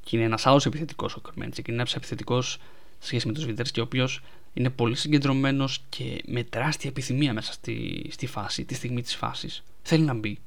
και 0.00 0.16
είναι 0.16 0.24
ένας 0.24 0.46
άλλος 0.46 0.66
επιθετικός 0.66 1.14
ο 1.14 1.20
Κορμέντσικ, 1.20 1.68
είναι 1.68 1.76
ένας 1.76 1.94
επιθετικός 1.94 2.58
σχέση 2.98 3.26
με 3.26 3.32
τον 3.32 3.42
Σφιντέρσκι, 3.42 3.80
ο 3.80 3.82
οποίος 3.82 4.20
είναι 4.54 4.70
πολύ 4.70 4.94
συγκεντρωμένος 4.94 5.80
και 5.88 6.22
με 6.26 6.42
τεράστια 6.42 6.90
επιθυμία 6.90 7.32
μέσα 7.32 7.52
στη, 7.52 8.06
στη 8.10 8.26
φάση, 8.26 8.64
τη 8.64 8.74
στιγμή 8.74 9.02
της 9.02 9.16
φάσης. 9.16 9.62
Θέλει 9.82 10.04
να 10.04 10.14
μπει. 10.14 10.38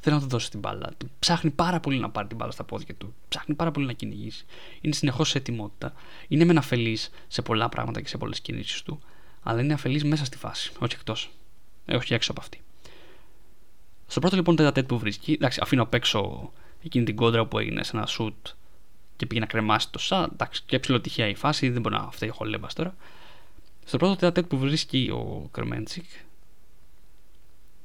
Θέλει 0.00 0.14
να 0.14 0.22
του 0.22 0.28
δώσει 0.28 0.50
την 0.50 0.60
μπάλα. 0.60 0.92
Ψάχνει 1.18 1.50
πάρα 1.50 1.80
πολύ 1.80 1.98
να 1.98 2.10
πάρει 2.10 2.28
την 2.28 2.36
μπάλα 2.36 2.52
στα 2.52 2.64
πόδια 2.64 2.94
του. 2.94 3.14
Ψάχνει 3.28 3.54
πάρα 3.54 3.70
πολύ 3.70 3.86
να 3.86 3.92
κυνηγήσει. 3.92 4.44
Είναι 4.80 4.94
συνεχώς 4.94 5.28
σε 5.28 5.38
ετοιμότητα. 5.38 5.92
Είναι 6.28 6.44
μεν 6.44 6.58
αφελής 6.58 7.10
σε 7.28 7.42
πολλά 7.42 7.68
πράγματα 7.68 8.00
και 8.00 8.08
σε 8.08 8.16
πολλές 8.16 8.40
κινήσεις 8.40 8.82
του, 8.82 9.00
αλλά 9.42 9.60
είναι 9.60 9.72
αφελής 9.72 10.04
μέσα 10.04 10.24
στη 10.24 10.36
φάση, 10.36 10.72
όχι 10.78 10.94
εκτός. 10.94 11.30
Ε, 11.86 11.96
όχι 11.96 12.14
έξω 12.14 12.30
από 12.30 12.40
αυτή. 12.40 12.60
Στο 14.06 14.20
πρώτο 14.20 14.36
λοιπόν 14.36 14.56
τέταρτο 14.56 14.84
που 14.84 14.98
βρίσκει, 14.98 15.32
εντάξει, 15.32 15.60
αφήνω 15.62 15.82
απ' 15.82 15.94
έξω 15.94 16.52
εκείνη 16.82 17.04
την 17.04 17.16
κόντρα 17.16 17.46
που 17.46 17.58
έγινε 17.58 17.84
σε 17.84 17.96
ένα 17.96 18.06
σουτ 18.06 18.46
και 19.16 19.26
πήγε 19.26 19.40
να 19.40 19.46
κρεμάσει 19.46 19.90
το 19.90 19.98
σα. 19.98 20.22
Εντάξει, 20.22 20.62
και 20.66 20.78
ψιλοτυχαία 20.78 21.28
η 21.28 21.34
φάση, 21.34 21.68
δεν 21.68 21.82
μπορεί 21.82 21.94
να 21.94 22.10
φταίει 22.10 22.28
ο 22.28 22.32
Χολέμπας 22.32 22.74
τώρα. 22.74 22.94
Στο 23.88 23.96
πρώτο 23.96 24.16
τέταρτο 24.16 24.42
που 24.42 24.58
βρίσκει 24.58 25.10
ο 25.10 25.48
Κρμέντσικ, 25.52 26.04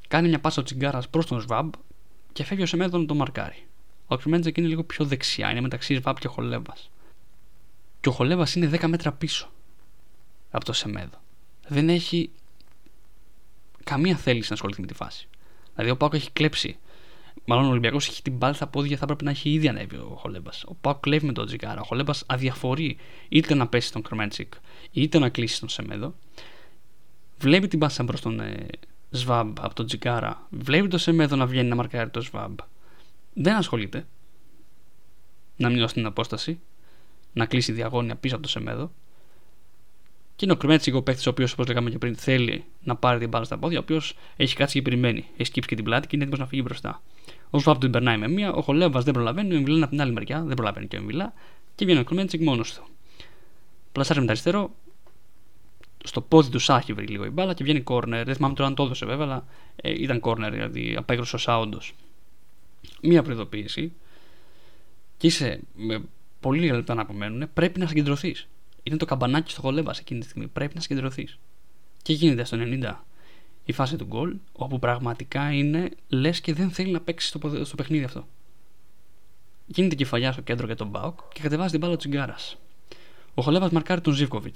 κάνει 0.08 0.28
μια 0.28 0.40
πάσα 0.40 0.62
ο 0.62 0.64
Τσιγκάρας 0.64 1.10
προς 1.10 1.26
τον 1.26 1.40
Σβαμπ 1.40 1.74
και 2.34 2.44
φεύγει 2.44 2.64
ο 2.64 2.66
Σεμέδο 2.66 2.98
να 2.98 3.06
τον 3.06 3.18
μαρκάρει. 3.18 3.68
Ο 4.08 4.18
Κρμέντσικ 4.18 4.58
είναι 4.58 4.68
λίγο 4.68 4.84
πιο 4.84 5.06
δεξιά, 5.06 5.52
είναι 5.52 5.62
μεταξύ 5.62 5.96
Σβαμπ 5.96 6.18
και 6.18 6.28
Χολέμπας. 6.28 6.90
Και 8.00 8.10
ο 8.10 8.12
Χολέμπας 8.12 8.56
είναι 8.56 8.70
10 8.74 8.88
μέτρα 8.88 9.12
πίσω 9.12 9.52
από 10.52 10.66
το 10.66 10.74
Σεμέδο. 10.74 11.22
Δεν 11.68 11.90
έχει 11.90 12.32
καμία 13.84 14.16
θέληση 14.16 14.48
να 14.50 14.56
ασχοληθεί 14.56 14.82
με 14.82 14.88
τη 14.88 14.94
φάση. 14.94 15.28
Δηλαδή 15.74 15.92
ο 15.92 15.98
ΠΑΟΚ 15.98 16.16
έχει 16.16 16.32
κλέψει. 16.32 16.78
Μάλλον 17.52 17.66
ο 17.66 17.70
Ολυμπιακός 17.70 18.08
έχει 18.08 18.22
την 18.22 18.34
μπάλα 18.34 18.54
στα 18.54 18.68
πόδια, 18.68 18.98
θα 18.98 19.06
πρέπει 19.06 19.24
να 19.24 19.30
έχει 19.30 19.50
ήδη 19.50 19.68
ανέβει 19.68 19.96
ο 19.96 20.16
Χολέμπας. 20.18 20.64
Ο 20.68 20.76
ΠΑΟΚ 20.82 21.00
κλέβει 21.00 21.26
με 21.26 21.34
τον 21.34 21.46
Τσιγγάρα. 21.46 21.82
Ο 21.82 21.84
Χολέμπας 21.84 22.24
αδιαφορεί 22.28 22.98
είτε 23.30 23.54
να 23.54 23.68
πέσει 23.68 23.88
στον 23.88 24.02
Κρμέντσικ 24.02 24.54
είτε 24.92 25.20
να 25.20 25.30
κλείσει 25.30 25.60
τον 25.60 25.70
Σεμέδο. 25.70 26.16
Βλέπει 27.38 27.68
την 27.68 27.80
πάσα 27.80 28.06
προς 28.06 28.22
τον 28.22 28.40
ε, 28.40 28.68
Σβάμπ 29.10 29.58
από 29.62 29.76
τον 29.76 29.86
Τσιγγάρα. 29.86 30.48
Βλέπει 30.50 30.88
τον 30.88 31.00
Σεμέδο 31.00 31.36
να 31.36 31.46
βγαίνει 31.46 31.70
να 31.70 31.76
μαρκάρει 31.76 32.10
τον 32.10 32.22
Σβάμπ. 32.22 32.58
Δεν 33.34 33.56
ασχολείται 33.56 34.08
να 35.58 35.70
μειώσει 35.70 35.94
την 35.94 36.06
απόσταση, 36.06 36.60
να 37.34 37.46
κλείσει 37.46 37.72
διαγώνια 37.72 38.16
πίσω 38.16 38.36
από 38.36 38.44
τον 38.44 38.52
Σεμέδο. 38.52 38.92
Και 40.36 40.46
είναι 40.46 40.54
ο 40.54 40.58
Κρμέντσικ 40.58 40.96
ο 40.96 41.02
παίχτης, 41.02 41.28
ο 41.28 41.32
οποίος, 41.32 41.54
όπως 41.54 41.68
λέγαμε 41.68 41.90
και 41.90 41.98
πριν, 41.98 42.16
θέλει 42.16 42.64
να 42.84 42.96
πάρει 42.96 43.20
την 43.20 43.30
μπάλα 43.30 43.46
στα 43.46 43.58
πόδια, 43.58 43.80
ο 43.80 43.82
οποίος 43.82 44.18
έχει 44.36 44.56
κάτσει 44.56 44.78
και 44.78 44.82
περιμένει. 44.82 45.26
Έχει 45.38 45.46
σκύψει 45.46 45.70
και 45.70 45.76
την 45.76 45.84
πλάτη 45.84 46.08
και 46.08 46.16
είναι 46.16 46.24
έτοιμος 46.24 46.40
να 46.40 46.48
φύγει 46.48 46.62
μπροστά. 46.66 47.02
Ο 47.52 47.60
Σβάμπ 47.60 47.80
την 47.80 47.92
περνάει 47.92 48.18
με 48.18 48.28
μία, 48.28 48.54
ο 48.54 48.62
Χολέβας 48.62 49.04
δεν 49.04 49.14
προλαβαίνει, 49.14 49.54
ο 49.54 49.58
Εμβιλά 49.58 49.82
από 49.82 49.90
την 49.90 50.02
άλλη 50.02 50.12
μεριά 50.12 50.44
δεν 50.44 50.56
προλαβαίνει 50.56 50.88
και 50.88 50.96
ο 50.96 51.00
Εμβιλά 51.00 51.34
και 51.76 51.86
βγαίνει 51.86 52.00
ο 52.00 52.04
Κρεμέντσικ 52.04 52.42
μόνος 52.42 52.74
του. 52.74 52.84
Πλασάρει 53.92 54.20
με 54.20 54.26
το 54.26 54.32
αριστερό, 54.32 54.72
στο 56.04 56.22
πόδι 56.22 56.50
του 56.50 56.60
Σάχη 56.60 56.94
βρει 56.94 57.06
λίγο 57.06 57.26
η 57.26 57.30
μπάλα 57.30 57.54
και 57.54 57.64
βγαίνει 57.64 57.82
κόρνερ. 57.82 58.26
Δεν 58.26 58.36
θυμάμαι 58.36 58.54
τώρα 58.54 58.70
αν 58.70 58.76
το 58.76 58.84
έδωσε 58.84 59.06
βέβαια, 59.06 59.26
αλλά 59.26 59.46
ε, 59.76 60.02
ήταν 60.02 60.20
κόρνερ, 60.20 60.52
δηλαδή 60.52 60.96
απέκρουσε 60.96 61.36
ο 61.36 61.40
Σάουντο. 61.40 61.80
Μία 63.02 63.24
προειδοποίηση 63.24 63.94
και 65.18 65.28
είσαι 65.28 65.60
με 65.76 66.04
πολύ 66.40 66.60
λίγα 66.60 66.76
λεπτά 66.76 66.94
να 66.94 67.02
απομένουν, 67.02 67.50
πρέπει 67.54 67.80
να 67.80 67.88
συγκεντρωθείς. 67.88 68.48
Είναι 68.84 68.98
το 68.98 69.06
καμπανάκι 69.06 69.52
στο 69.52 69.62
χολέβας 69.62 70.00
εκείνη 70.00 70.20
τη 70.20 70.26
στιγμή. 70.26 70.48
Πρέπει 70.48 70.76
να 70.76 70.82
συγκεντρωθείς. 70.82 71.40
Και 72.02 72.14
γίνεται 72.14 72.44
στο 72.44 72.58
90 72.60 72.96
η 73.66 73.72
φάση 73.72 73.96
του 73.96 74.06
γκολ, 74.06 74.36
όπου 74.52 74.80
πραγματικά 74.80 75.52
είναι 75.52 75.90
λες 76.08 76.42
και 76.42 76.54
δεν 76.54 76.72
θέλει 76.72 76.92
να 76.92 77.02
παίξει 77.02 77.28
στο, 77.28 77.66
στο 77.66 77.76
παιχνίδι 77.76 78.04
αυτό. 78.04 78.28
Γίνεται 79.66 79.96
κεφαλιά 79.96 80.32
στο 80.32 80.42
κέντρο 80.42 80.66
για 80.66 80.76
τον 80.76 80.88
Μπάουκ 80.88 81.20
και 81.34 81.42
κατεβάζει 81.42 81.72
την 81.72 81.80
μπάλα 81.80 81.94
του 81.94 82.00
Τσιγκάρας. 82.00 82.58
Ο 83.34 83.42
Χολέβας 83.42 83.72
μαρκάρει 83.72 84.02
τον 84.02 84.14
Ζήβκοβιτ 84.14 84.56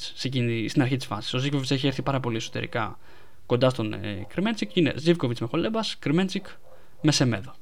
στην 0.67 0.81
αρχή 0.81 0.97
της 0.97 1.05
φάσης. 1.05 1.33
Ο 1.33 1.37
Ζήβκοβιτ 1.37 1.71
έχει 1.71 1.87
έρθει 1.87 2.01
πάρα 2.01 2.19
πολύ 2.19 2.35
εσωτερικά 2.35 2.99
κοντά 3.45 3.69
στον 3.69 3.93
ε, 3.93 4.25
Κρεμέντσικ. 4.29 4.75
Είναι 4.75 4.93
Ζήβκοβιτ 4.97 5.39
με 5.39 5.47
Χολέβας, 5.47 5.97
Κρεμέντσικ 5.99 6.45
με 7.01 7.11
Σεμέδο. 7.11 7.53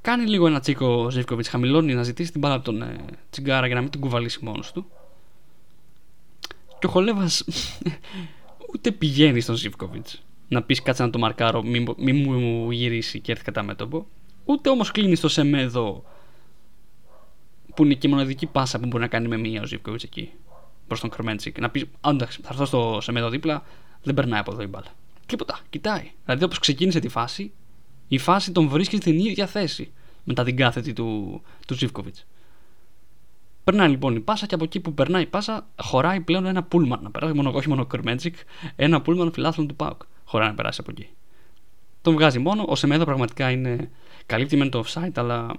Κάνει 0.00 0.26
λίγο 0.26 0.46
ένα 0.46 0.60
τσίκο 0.60 0.86
ο 0.86 1.10
Ζήβκοβιτ, 1.10 1.46
χαμηλώνει 1.46 1.94
να 1.94 2.02
ζητήσει 2.02 2.30
την 2.30 2.40
μπάλα 2.40 2.54
από 2.54 2.64
τον 2.64 2.82
ε, 2.82 3.04
Τσιγκάρα 3.30 3.66
για 3.66 3.74
να 3.74 3.80
μην 3.80 3.90
την 3.90 4.00
κουβαλήσει 4.00 4.44
μόνος 4.44 4.72
του. 4.72 4.86
Και 6.78 6.86
ο 6.86 6.90
Χολέβας 6.90 7.44
ούτε 8.74 8.90
πηγαίνει 8.90 9.40
στον 9.40 9.54
Ζήβκοβιτ 9.54 10.06
να 10.48 10.62
πεις 10.62 10.82
κάτσε 10.82 11.02
να 11.02 11.10
το 11.10 11.18
μαρκάρω, 11.18 11.62
μην, 11.62 11.94
μη 11.98 12.12
μου 12.12 12.70
γυρίσει 12.70 13.20
και 13.20 13.32
έρθει 13.32 13.44
κατά 13.44 13.62
μέτωπο. 13.62 14.06
Ούτε 14.44 14.68
όμως 14.68 14.90
κλείνει 14.90 15.14
στο 15.14 15.28
Σεμέδο 15.28 16.04
που 17.74 17.84
είναι 17.84 17.94
και 17.94 18.06
η 18.06 18.10
μοναδική 18.10 18.46
πάσα 18.46 18.80
που 18.80 18.86
μπορεί 18.86 19.02
να 19.02 19.08
κάνει 19.08 19.28
με 19.28 19.36
μία 19.36 19.62
ο 19.62 19.66
Ζήβκοβιτ 19.66 20.02
εκεί 20.02 20.30
προς 20.86 21.00
τον 21.00 21.10
Κρεμέντσικ. 21.10 21.60
Να 21.60 21.70
πεις, 21.70 21.84
εντάξει, 22.06 22.40
θα 22.42 22.48
έρθω 22.50 22.64
στο 22.64 22.98
Σεμέδο 23.00 23.28
δίπλα, 23.28 23.64
δεν 24.02 24.14
περνάει 24.14 24.40
από 24.40 24.52
εδώ 24.52 24.62
η 24.62 24.66
μπάλα. 24.66 24.94
Τίποτα, 25.26 25.58
κοιτάει. 25.70 26.10
Δηλαδή 26.24 26.44
όπως 26.44 26.58
ξεκίνησε 26.58 27.00
τη 27.00 27.08
φάση, 27.08 27.52
η 28.08 28.18
φάση 28.18 28.52
τον 28.52 28.68
βρίσκει 28.68 28.96
στην 28.96 29.18
ίδια 29.18 29.46
θέση 29.46 29.92
μετά 30.24 30.44
την 30.44 30.56
κάθετη 30.56 30.92
του, 30.92 31.40
του 31.66 31.74
Ζήβκοβιτ. 31.74 32.16
Περνάει 33.64 33.88
λοιπόν 33.88 34.16
η 34.16 34.20
πάσα 34.20 34.46
και 34.46 34.54
από 34.54 34.64
εκεί 34.64 34.80
που 34.80 34.94
περνάει 34.94 35.22
η 35.22 35.26
πάσα 35.26 35.66
χωράει 35.78 36.20
πλέον 36.20 36.46
ένα 36.46 36.62
πούλμαν 36.62 37.02
να 37.02 37.10
περάσει, 37.10 37.34
μόνο, 37.34 37.50
όχι 37.54 37.68
μόνο 37.68 37.82
ο 37.82 37.86
Κρεμέντσικ, 37.86 38.36
ένα 38.76 39.02
πούλμαν 39.02 39.32
φιλάθλων 39.32 39.68
του 39.68 39.76
Πάουκ. 39.76 40.02
Χωράει 40.24 40.48
να 40.48 40.54
περάσει 40.54 40.80
από 40.80 40.90
εκεί. 40.90 41.08
Τον 42.02 42.14
βγάζει 42.14 42.38
μόνο. 42.38 42.64
Ο 42.68 42.74
Σεμέδο 42.74 43.04
πραγματικά 43.04 43.50
είναι. 43.50 43.90
Καλύπτει 44.26 44.56
μεν 44.56 44.70
το 44.70 44.84
offside, 44.86 45.12
αλλά 45.14 45.56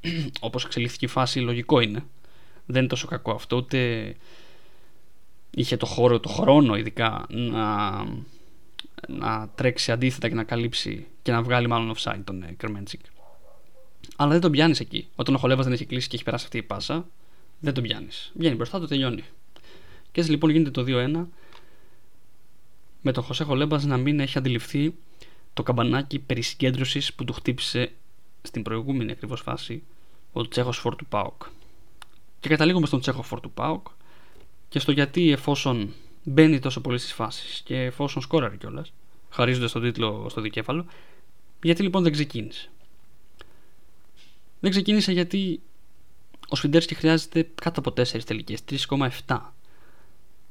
όπως 0.40 0.64
εξελίχθηκε 0.64 1.04
η 1.04 1.08
φάση, 1.08 1.40
λογικό 1.40 1.80
είναι. 1.80 2.04
Δεν 2.66 2.78
είναι 2.78 2.88
τόσο 2.88 3.06
κακό 3.06 3.32
αυτό, 3.32 3.56
ούτε 3.56 4.14
είχε 5.50 5.76
το 5.76 5.86
χώρο, 5.86 6.20
το 6.20 6.28
χρόνο 6.28 6.76
ειδικά 6.76 7.26
να, 7.28 7.90
να 9.08 9.48
τρέξει 9.54 9.92
αντίθετα 9.92 10.28
και 10.28 10.34
να 10.34 10.44
καλύψει 10.44 11.06
και 11.22 11.32
να 11.32 11.42
βγάλει 11.42 11.68
μάλλον 11.68 11.94
offside 11.96 12.20
τον 12.24 12.42
ε, 12.42 12.54
Κρεμέντσικ. 12.56 13.00
Αλλά 14.20 14.32
δεν 14.32 14.40
τον 14.40 14.50
πιάνεις 14.50 14.80
εκεί. 14.80 15.08
Όταν 15.16 15.34
ο 15.34 15.38
Χολέβας 15.38 15.64
δεν 15.64 15.74
έχει 15.74 15.84
κλείσει 15.84 16.08
και 16.08 16.14
έχει 16.14 16.24
περάσει 16.24 16.44
αυτή 16.44 16.58
η 16.58 16.62
πάσα, 16.62 17.06
δεν 17.60 17.74
τον 17.74 17.82
πιάνεις. 17.82 18.32
Βγαίνει 18.34 18.54
μπροστά, 18.54 18.80
το 18.80 18.86
τελειώνει. 18.86 19.24
Και 20.12 20.20
έτσι 20.20 20.30
λοιπόν 20.30 20.50
γίνεται 20.50 20.70
το 20.70 20.84
2-1 20.86 21.26
με 23.00 23.12
τον 23.12 23.22
Χωσέ 23.22 23.44
Χολέμπας 23.44 23.84
να 23.84 23.96
μην 23.96 24.20
έχει 24.20 24.38
αντιληφθεί 24.38 24.94
το 25.52 25.62
καμπανάκι 25.62 26.18
περί 26.18 26.42
που 27.16 27.24
του 27.24 27.32
χτύπησε 27.32 27.92
στην 28.42 28.62
προηγούμενη 28.62 29.10
ακριβώς 29.10 29.40
φάση 29.40 29.82
ο 30.32 30.48
Τσέχος 30.48 30.78
Φορ 30.78 30.96
του 30.96 31.06
Πάοκ. 31.06 31.42
Και 32.40 32.48
καταλήγουμε 32.48 32.86
στον 32.86 33.00
Τσέχος 33.00 33.26
Φορ 33.26 33.40
του 33.40 33.50
Πάοκ 33.50 33.86
και 34.68 34.78
στο 34.78 34.92
γιατί 34.92 35.30
εφόσον 35.30 35.94
μπαίνει 36.24 36.58
τόσο 36.58 36.80
πολύ 36.80 36.98
στις 36.98 37.12
φάσεις 37.12 37.60
και 37.64 37.76
εφόσον 37.76 38.22
σκόραρε 38.22 38.56
κιόλας, 38.56 38.92
χαρίζοντας 39.30 39.72
τον 39.72 39.82
τίτλο 39.82 40.26
στο 40.28 40.40
δικέφαλο, 40.40 40.86
γιατί 41.62 41.82
λοιπόν 41.82 42.02
δεν 42.02 42.12
ξεκίνησε. 42.12 42.70
Δεν 44.60 44.70
ξεκίνησε 44.70 45.12
γιατί 45.12 45.60
ο 46.48 46.56
Σφιντέρσκι 46.56 46.94
χρειάζεται 46.94 47.48
κάτω 47.54 47.80
από 47.80 47.90
4 47.96 48.22
τελικές, 48.24 48.60
3,7 48.70 49.38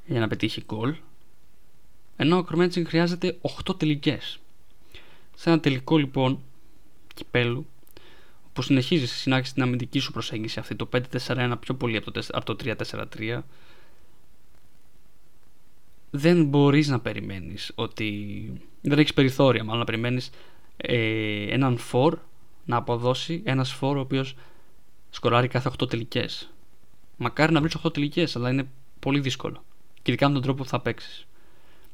για 0.06 0.20
να 0.20 0.28
πετύχει 0.28 0.64
γκολ. 0.66 0.96
Ενώ 2.16 2.38
ο 2.38 2.44
Κρμέντσικ 2.44 2.88
χρειάζεται 2.88 3.38
8 3.68 3.80
τελικές. 3.80 4.40
Σε 5.36 5.50
ένα 5.50 5.60
τελικό 5.60 5.98
λοιπόν 5.98 6.40
κυπέλου, 7.14 7.68
που 8.54 8.62
συνεχίζει 8.62 9.30
να 9.30 9.38
έχει 9.38 9.54
την 9.54 9.64
αμυντική 9.64 10.00
σου 10.00 10.12
προσέγγιση 10.12 10.60
αυτή, 10.60 10.76
το 10.76 10.90
5-4-1 11.28 11.54
πιο 11.60 11.74
πολύ 11.76 11.98
από 11.98 12.12
το, 12.12 12.26
από 12.32 12.56
το 12.56 12.76
3-4-3, 13.20 13.42
δεν 16.12 16.46
μπορείς 16.46 16.88
να 16.88 17.00
περιμένεις 17.00 17.72
ότι 17.76 18.14
δεν 18.82 19.00
έχεις 19.00 19.14
περιθώρια 19.14 19.64
μάλλον 19.64 19.80
να 19.80 19.86
περιμένεις 19.86 20.30
ε, 20.78 21.54
έναν 21.54 21.78
φορ 21.78 22.20
να 22.70 22.78
αποδώσει 22.78 23.42
ένας 23.46 23.72
φορ 23.72 23.98
ο 23.98 24.00
οποίος 24.00 24.36
σκοράρει 25.10 25.48
κάθε 25.48 25.70
8 25.80 25.90
τελικές. 25.90 26.50
Μακάρι 27.18 27.54
να 27.54 27.62
βρεις 27.62 27.76
8 27.84 27.94
τελικές 27.94 28.36
αλλά 28.36 28.50
είναι 28.50 28.68
πολύ 29.00 29.20
δύσκολο. 29.20 29.64
Και 29.94 30.12
ειδικά 30.12 30.28
με 30.28 30.34
τον 30.34 30.44
τρόπο 30.44 30.64
που 30.64 30.70
θα 30.70 30.80
παίξεις. 30.80 31.28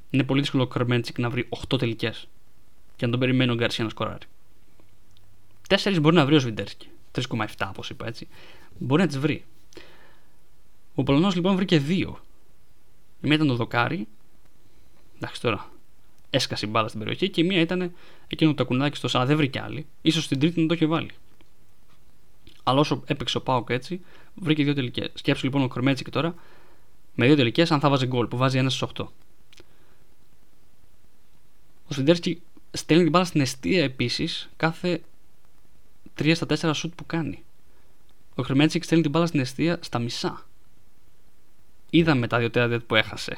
είναι 0.09 0.23
πολύ 0.23 0.39
δύσκολο 0.41 0.63
ο 0.63 0.67
Καρμέντσικ 0.67 1.19
να 1.19 1.29
βρει 1.29 1.47
8 1.69 1.77
τελικές 1.77 2.27
και 2.95 3.05
να 3.05 3.11
τον 3.11 3.19
περιμένει 3.19 3.51
ο 3.51 3.55
Γκαρσία 3.55 3.83
να 3.83 3.89
σκοράρει. 3.89 4.25
4 5.69 5.97
μπορεί 6.01 6.15
να 6.15 6.25
βρει 6.25 6.35
ο 6.35 6.39
Σβιντέρσκι 6.39 6.89
3,7 7.11 7.45
όπως 7.69 7.89
είπα 7.89 8.07
έτσι. 8.07 8.27
Μπορεί 8.77 9.01
να 9.01 9.07
τις 9.07 9.17
βρει. 9.17 9.45
Ο 10.95 11.03
Πολωνός 11.03 11.35
λοιπόν 11.35 11.55
βρήκε 11.55 11.81
2 11.87 11.89
η 13.21 13.27
μία 13.27 13.35
ήταν 13.35 13.47
το 13.47 13.55
δοκάρι. 13.55 14.07
Εντάξει 15.15 15.41
τώρα. 15.41 15.69
Έσκασε 16.35 16.65
η 16.65 16.69
μπάλα 16.71 16.87
στην 16.87 16.99
περιοχή 16.99 17.29
και 17.29 17.41
η 17.41 17.43
μία 17.43 17.59
ήταν 17.59 17.91
εκείνο 18.27 18.49
το 18.49 18.55
τακουνάκι 18.55 18.97
στο 18.97 19.07
σαν. 19.07 19.27
Δεν 19.27 19.37
βρήκε 19.37 19.59
άλλη. 19.59 19.85
σω 20.11 20.27
την 20.27 20.39
τρίτη 20.39 20.61
να 20.61 20.67
το 20.67 20.73
είχε 20.73 20.85
βάλει. 20.85 21.09
Αλλά 22.63 22.79
όσο 22.79 23.03
έπαιξε 23.05 23.37
ο 23.37 23.41
Πάοκ 23.41 23.69
έτσι, 23.69 24.01
βρήκε 24.35 24.63
δύο 24.63 24.73
τελικές. 24.73 25.09
Σκέψου 25.13 25.45
λοιπόν 25.45 25.63
ο 25.63 25.67
Κορμέτσι 25.67 26.03
τώρα 26.03 26.35
με 27.15 27.25
δύο 27.25 27.35
τελικές 27.35 27.71
αν 27.71 27.79
θα 27.79 27.89
βάζει 27.89 28.05
γκολ 28.05 28.27
που 28.27 28.37
βάζει 28.37 28.57
ένα 28.57 28.69
στους 28.69 28.89
8. 28.95 29.05
Ο 31.87 31.93
Σφιντέρσκι 31.93 32.41
στέλνει 32.71 33.03
την 33.03 33.11
μπάλα 33.11 33.25
στην 33.25 33.41
αιστεία 33.41 33.83
επίσης 33.83 34.49
κάθε 34.57 35.01
3 36.19 36.31
στα 36.35 36.69
4 36.69 36.75
σουτ 36.75 36.93
που 36.95 37.05
κάνει. 37.05 37.43
Ο 38.35 38.41
Κρεμέτσικ 38.41 38.83
στέλνει 38.83 39.03
την 39.03 39.11
μπάλα 39.11 39.25
στην 39.25 39.39
αιστεία 39.39 39.79
στα 39.81 39.99
μισά 39.99 40.45
είδαμε 41.89 42.27
τα 42.27 42.37
δύο 42.37 42.49
τέταρτα 42.49 42.85
που 42.85 42.95
έχασε. 42.95 43.37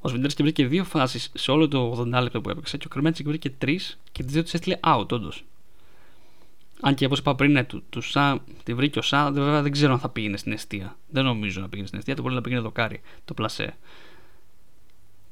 Ο 0.00 0.08
Σβιντέρσκι 0.08 0.42
βρήκε 0.42 0.66
δύο 0.66 0.84
φάσεις 0.84 1.30
σε 1.34 1.50
όλο 1.50 1.68
το 1.68 2.00
80 2.00 2.22
λεπτό 2.22 2.40
που 2.40 2.50
έπαιξε 2.50 2.76
και 2.76 2.86
ο 2.86 2.88
Κρεμέντσικ 2.88 3.26
βρήκε 3.26 3.50
τρεις 3.50 3.98
και 4.12 4.22
τις 4.22 4.32
δύο 4.32 4.42
τις 4.42 4.54
έστειλε 4.54 4.78
out, 4.82 5.06
όντως. 5.10 5.44
Αν 6.80 6.94
και 6.94 7.04
όπως 7.04 7.18
είπα 7.18 7.34
πριν, 7.34 7.52
ναι, 7.52 7.64
του, 7.64 7.82
του 7.90 8.00
Σα, 8.00 8.38
τη 8.40 8.74
βρήκε 8.74 8.98
ο 8.98 9.02
Σα, 9.02 9.32
βέβαια 9.32 9.62
δεν 9.62 9.72
ξέρω 9.72 9.92
αν 9.92 9.98
θα 9.98 10.08
πήγαινε 10.08 10.36
στην 10.36 10.52
αιστεία. 10.52 10.96
Δεν 11.08 11.24
νομίζω 11.24 11.60
να 11.60 11.68
πήγαινε 11.68 11.86
στην 11.86 11.98
αιστεία, 11.98 12.16
το 12.16 12.22
μπορεί 12.22 12.34
να 12.34 12.40
πήγαινε 12.40 12.60
δοκάρι, 12.60 13.00
το 13.24 13.34
πλασέ. 13.34 13.76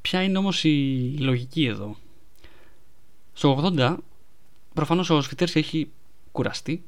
Ποια 0.02 0.22
είναι 0.22 0.38
όμως 0.38 0.64
η 0.64 1.16
λογική 1.18 1.64
εδώ; 1.64 1.96
Στο 3.32 3.72
80, 3.76 3.96
προφανώς 4.74 5.10
ο 5.10 5.20
Σφιτέρση 5.20 5.58
έχει 5.58 5.90
κουραστεί. 6.32 6.84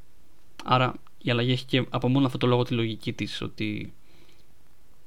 Άρα 0.65 0.95
η 1.19 1.31
αλλαγή 1.31 1.53
έχει 1.53 1.65
και 1.65 1.87
από 1.91 2.09
μόνο 2.09 2.27
αυτό 2.27 2.39
το 2.39 2.47
λόγο 2.47 2.63
τη 2.63 2.75
λογική 2.75 3.13
της 3.13 3.43
ότι 3.43 3.93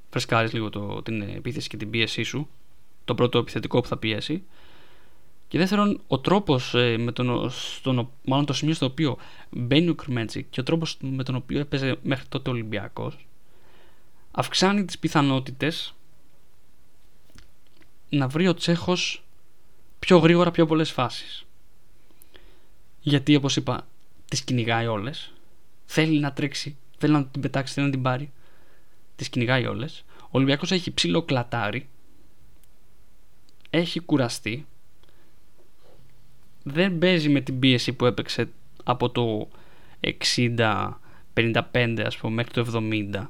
φρεσκάρεις 0.09 0.53
λίγο 0.53 0.69
το, 0.69 1.01
την 1.01 1.21
επίθεση 1.21 1.69
και 1.69 1.77
την 1.77 1.89
πίεσή 1.89 2.23
σου 2.23 2.49
το 3.05 3.15
πρώτο 3.15 3.37
επιθετικό 3.37 3.81
που 3.81 3.87
θα 3.87 3.97
πιέσει. 3.97 4.43
Και 5.47 5.57
δεύτερον 5.57 6.01
ο 6.07 6.19
τρόπος 6.19 6.73
ε, 6.73 6.97
με 6.97 7.11
τον, 7.11 7.49
στον, 7.49 8.09
μάλλον 8.25 8.45
το 8.45 8.53
σημείο 8.53 8.73
στο 8.73 8.85
οποίο 8.85 9.17
μπαίνει 9.49 9.89
ο 9.89 9.95
Κρμέντσικ 9.95 10.49
και 10.49 10.59
ο 10.59 10.63
τρόπος 10.63 10.97
με 10.99 11.23
τον 11.23 11.35
οποίο 11.35 11.59
έπαιζε 11.59 11.97
μέχρι 12.03 12.25
τότε 12.27 12.49
ο 12.49 12.53
Ολυμπιακός 12.53 13.27
αυξάνει 14.31 14.85
τις 14.85 14.99
πιθανότητες 14.99 15.93
να 18.09 18.27
βρει 18.27 18.47
ο 18.47 18.53
Τσέχος 18.53 19.23
πιο 19.99 20.17
γρήγορα 20.17 20.51
πιο 20.51 20.65
πολλές 20.65 20.91
φάσεις. 20.91 21.45
Γιατί 23.01 23.35
όπως 23.35 23.55
είπα 23.55 23.87
τις 24.29 24.43
κυνηγάει 24.43 24.87
όλες. 24.87 25.33
Θέλει 25.85 26.19
να 26.19 26.33
τρέξει 26.33 26.77
θέλει 26.99 27.13
να 27.13 27.25
την 27.25 27.41
πετάξει, 27.41 27.73
θέλει 27.73 27.85
να 27.85 27.91
την 27.91 28.01
πάρει 28.01 28.31
τι 29.19 29.29
κυνηγάει 29.29 29.65
όλες. 29.65 30.05
Ο 30.21 30.29
Ολυμπιακός 30.31 30.71
έχει 30.71 30.93
ψηλό 30.93 31.21
κλατάρι. 31.21 31.87
Έχει 33.69 33.99
κουραστεί. 33.99 34.65
Δεν 36.63 36.97
παίζει 36.97 37.29
με 37.29 37.41
την 37.41 37.59
πίεση 37.59 37.93
που 37.93 38.05
έπαιξε 38.05 38.49
από 38.83 39.09
το 39.09 39.49
60, 40.55 40.89
55 41.33 42.03
ας 42.05 42.17
πούμε 42.17 42.33
μέχρι 42.33 42.51
το 42.51 42.89
70 42.91 43.25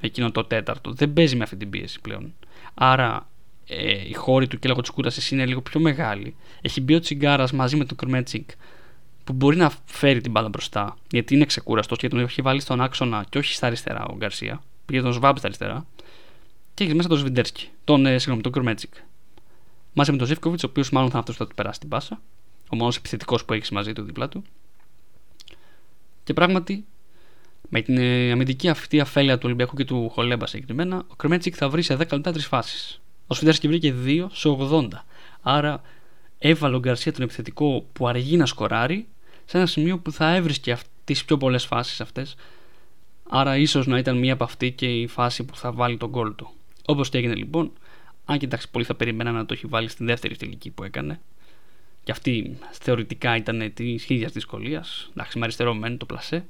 εκείνο 0.00 0.30
το 0.30 0.44
τέταρτο 0.44 0.92
δεν 0.92 1.12
παίζει 1.12 1.36
με 1.36 1.42
αυτή 1.42 1.56
την 1.56 1.70
πίεση 1.70 2.00
πλέον 2.00 2.34
άρα 2.74 3.28
ε, 3.66 4.08
η 4.08 4.12
χώρη 4.12 4.46
του 4.46 4.58
και 4.58 4.68
λόγω 4.68 4.80
της 4.80 4.90
κούρασης 4.90 5.30
είναι 5.30 5.46
λίγο 5.46 5.60
πιο 5.60 5.80
μεγάλη 5.80 6.36
έχει 6.60 6.80
μπει 6.80 6.94
ο 6.94 7.00
Τσιγκάρας 7.00 7.52
μαζί 7.52 7.76
με 7.76 7.84
τον 7.84 7.96
Κρμέτσικ 7.96 8.50
που 9.24 9.32
μπορεί 9.32 9.56
να 9.56 9.72
φέρει 9.84 10.20
την 10.20 10.30
μπάλα 10.30 10.48
μπροστά 10.48 10.96
γιατί 11.10 11.34
είναι 11.34 11.44
ξεκούραστος 11.44 11.98
και 11.98 12.08
τον 12.08 12.18
έχει 12.18 12.42
βάλει 12.42 12.60
στον 12.60 12.80
άξονα 12.80 13.24
και 13.28 13.38
όχι 13.38 13.54
στα 13.54 13.66
αριστερά 13.66 14.04
ο 14.04 14.16
Γκαρσία 14.16 14.62
πήγε 14.92 15.04
τον 15.04 15.12
Σβάμπ 15.12 15.36
στα 15.36 15.46
αριστερά 15.46 15.86
και 16.74 16.84
έχει 16.84 16.94
μέσα 16.94 17.08
τον 17.08 17.18
Σβιντέρσκι, 17.18 17.68
τον, 17.84 18.06
ε, 18.06 18.18
συγγνώμη, 18.18 18.42
τον 18.42 18.52
Κορμέτσικ. 18.52 18.94
Μαζί 19.92 20.10
με 20.10 20.16
τον 20.16 20.26
Ζήφκοβιτς, 20.26 20.64
ο 20.64 20.66
οποίος 20.66 20.90
μάλλον 20.90 21.10
θα 21.10 21.18
αυτός 21.18 21.36
που 21.36 21.42
θα 21.42 21.48
του 21.48 21.54
περάσει 21.54 21.80
την 21.80 21.88
πάσα. 21.88 22.20
Ο 22.70 22.76
μόνος 22.76 22.96
επιθετικός 22.96 23.44
που 23.44 23.52
έχει 23.52 23.74
μαζί 23.74 23.92
του 23.92 24.02
δίπλα 24.02 24.28
του. 24.28 24.42
Και 26.24 26.32
πράγματι, 26.32 26.84
με 27.68 27.80
την 27.82 27.96
ε, 27.96 28.30
αμυντική 28.30 28.68
αυτή 28.68 29.00
αφέλεια 29.00 29.34
του 29.34 29.42
Ολυμπιακού 29.44 29.76
και 29.76 29.84
του 29.84 30.08
Χολέμπα 30.08 30.46
συγκεκριμένα, 30.46 31.04
ο 31.08 31.14
Κρεμέτσικ 31.14 31.54
θα 31.56 31.68
βρει 31.68 31.82
σε 31.82 31.94
10 31.94 31.98
λεπτά 31.98 32.32
τρεις 32.32 32.46
φάσεις. 32.46 33.00
Ο 33.26 33.34
Σφιντέρσκι 33.34 33.68
βρήκε 33.68 33.94
2 34.04 34.26
σε 34.32 34.56
80. 34.60 34.88
Άρα 35.42 35.80
έβαλε 36.38 36.76
ο 36.76 36.78
Γκαρσία 36.78 37.12
τον 37.12 37.22
επιθετικό 37.22 37.86
που 37.92 38.08
αργεί 38.08 38.36
να 38.36 38.46
σκοράρει 38.46 39.06
σε 39.44 39.56
ένα 39.56 39.66
σημείο 39.66 39.98
που 39.98 40.12
θα 40.12 40.34
έβρισκε 40.34 40.76
τις 41.04 41.24
πιο 41.24 41.36
πολλές 41.36 41.64
φάσεις 41.64 42.00
αυτές 42.00 42.36
Άρα 43.34 43.56
ίσως 43.56 43.86
να 43.86 43.98
ήταν 43.98 44.18
μία 44.18 44.32
από 44.32 44.44
αυτή 44.44 44.70
και 44.70 44.86
η 44.86 45.06
φάση 45.06 45.44
που 45.44 45.56
θα 45.56 45.72
βάλει 45.72 45.96
τον 45.96 46.08
γκολ 46.08 46.34
του. 46.34 46.50
Όπως 46.86 47.08
και 47.08 47.18
έγινε 47.18 47.34
λοιπόν, 47.34 47.72
αν 48.24 48.38
κοιτάξεις 48.38 48.68
πολύ 48.68 48.84
θα 48.84 48.94
περιμένα 48.94 49.32
να 49.32 49.46
το 49.46 49.54
έχει 49.54 49.66
βάλει 49.66 49.88
στην 49.88 50.06
δεύτερη 50.06 50.36
τελική 50.36 50.70
που 50.70 50.84
έκανε. 50.84 51.20
Και 52.04 52.12
αυτή 52.12 52.58
θεωρητικά 52.70 53.36
ήταν 53.36 53.72
της 53.74 54.08
ίδιας 54.08 54.32
δυσκολίας. 54.32 55.10
Εντάξει, 55.10 55.38
με 55.38 55.44
αριστερό 55.44 55.74
μένει 55.74 55.96
το 55.96 56.06
πλασέ. 56.06 56.46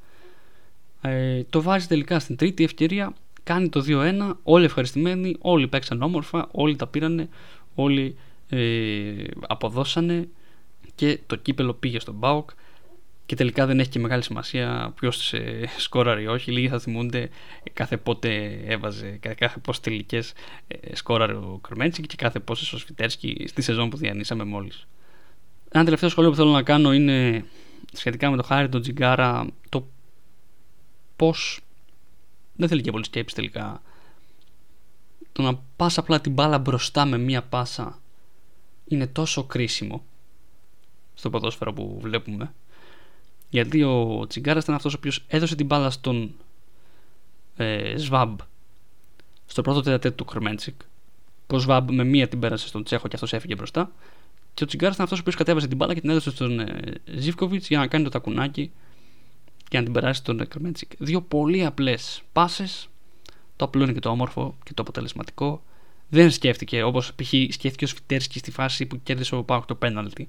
Ε, 1.00 1.42
το 1.50 1.62
βάζει 1.62 1.86
τελικά 1.86 2.18
στην 2.18 2.36
τρίτη 2.36 2.64
ευκαιρία. 2.64 3.14
Κάνει 3.42 3.68
το 3.68 3.84
2-1. 3.86 4.36
Όλοι 4.42 4.64
ευχαριστημένοι. 4.64 5.36
Όλοι 5.38 5.68
παίξαν 5.68 6.02
όμορφα. 6.02 6.48
Όλοι 6.50 6.76
τα 6.76 6.86
πήρανε. 6.86 7.28
Όλοι 7.74 8.16
ε, 8.48 9.24
αποδώσανε. 9.46 10.28
Και 10.94 11.18
το 11.26 11.36
κύπελο 11.36 11.74
πήγε 11.74 12.00
στον 12.00 12.14
Μπάουκ 12.14 12.50
και 13.26 13.34
τελικά 13.34 13.66
δεν 13.66 13.80
έχει 13.80 13.88
και 13.88 13.98
μεγάλη 13.98 14.22
σημασία 14.22 14.92
ποιος 15.00 15.32
ε, 15.32 15.68
σκόραρε 15.76 16.20
ή 16.20 16.26
όχι. 16.26 16.50
Λίγοι 16.50 16.68
θα 16.68 16.78
θυμούνται 16.78 17.30
κάθε 17.72 17.96
πότε 17.96 18.60
έβαζε, 18.66 19.18
κάθε 19.34 19.58
πόσες 19.58 19.82
τελικές 19.82 20.32
ε, 20.68 20.96
σκόραρε 20.96 21.34
ο 21.34 21.58
Κρμέντσικ 21.62 22.06
και 22.06 22.16
κάθε 22.16 22.40
πόσες 22.40 22.72
ο 22.72 22.78
Σφιτέρσκι 22.78 23.44
στη 23.48 23.62
σεζόν 23.62 23.90
που 23.90 23.96
διανύσαμε 23.96 24.44
μόλις. 24.44 24.86
Ένα 25.68 25.84
τελευταίο 25.84 26.08
σχόλιο 26.08 26.30
που 26.30 26.36
θέλω 26.36 26.50
να 26.50 26.62
κάνω 26.62 26.92
είναι 26.92 27.44
σχετικά 27.92 28.30
με 28.30 28.36
το 28.36 28.42
χάρη 28.42 28.68
τον 28.68 28.80
Τζιγκάρα 28.80 29.46
το 29.68 29.88
πώς 31.16 31.60
δεν 32.56 32.68
θέλει 32.68 32.82
και 32.82 32.90
πολύ 32.90 33.04
σκέψη 33.04 33.34
τελικά 33.34 33.82
το 35.32 35.42
να 35.42 35.60
πας 35.76 35.98
απλά 35.98 36.20
την 36.20 36.32
μπάλα 36.32 36.58
μπροστά 36.58 37.04
με 37.04 37.18
μία 37.18 37.42
πάσα 37.42 37.98
είναι 38.84 39.06
τόσο 39.06 39.44
κρίσιμο 39.44 40.04
στο 41.14 41.30
ποδόσφαιρο 41.30 41.72
που 41.72 41.98
βλέπουμε 42.00 42.54
γιατί 43.52 43.82
ο 43.82 44.24
Τσιγκάρας 44.28 44.62
ήταν 44.62 44.74
αυτός 44.74 44.94
ο 44.94 44.96
οποίος 44.98 45.24
έδωσε 45.26 45.54
την 45.54 45.66
μπάλα 45.66 45.90
στον 45.90 46.32
ε, 47.56 47.96
Σβάμπ 47.96 48.38
στο 49.46 49.62
πρώτο 49.62 49.80
τέταρτο 49.80 50.12
του 50.12 50.24
Κρμέντσικ. 50.24 50.80
Που 51.46 51.56
ο 51.56 51.58
Σβάμπ 51.58 51.90
με 51.90 52.04
μία 52.04 52.28
την 52.28 52.38
πέρασε 52.38 52.66
στον 52.66 52.84
Τσέχο 52.84 53.08
και 53.08 53.14
αυτός 53.14 53.32
έφυγε 53.32 53.54
μπροστά. 53.54 53.90
Και 54.54 54.64
ο 54.64 54.66
Τσιγκάρας 54.66 54.94
ήταν 54.94 55.04
αυτός 55.04 55.18
ο 55.18 55.22
οποίος 55.22 55.36
κατέβασε 55.36 55.68
την 55.68 55.76
μπάλα 55.76 55.94
και 55.94 56.00
την 56.00 56.10
έδωσε 56.10 56.30
στον 56.30 56.60
ε, 56.60 56.80
Ζήφκοβιτς 57.14 57.68
για 57.68 57.78
να 57.78 57.86
κάνει 57.86 58.04
το 58.04 58.10
τακουνάκι 58.10 58.70
και 59.68 59.78
να 59.78 59.84
την 59.84 59.92
περάσει 59.92 60.20
στον 60.20 60.48
Κρμέντσικ. 60.48 60.90
Δύο 60.98 61.22
πολύ 61.22 61.64
απλές 61.64 62.22
πάσες. 62.32 62.88
Το 63.56 63.64
απλό 63.64 63.82
είναι 63.82 63.92
και 63.92 64.00
το 64.00 64.08
όμορφο 64.08 64.56
και 64.64 64.74
το 64.74 64.82
αποτελεσματικό. 64.82 65.62
Δεν 66.08 66.30
σκέφτηκε 66.30 66.82
όπως 66.82 67.12
π.χ. 67.14 67.28
σκέφτηκε 67.28 67.84
ο 67.84 67.86
Σφιτέρσκι 67.86 68.38
στη 68.38 68.50
φάση 68.50 68.86
που 68.86 69.00
κέρδισε 69.02 69.34
ο 69.34 69.42
Πάουκ 69.42 69.64
το 69.64 69.74
πέναλτι 69.74 70.28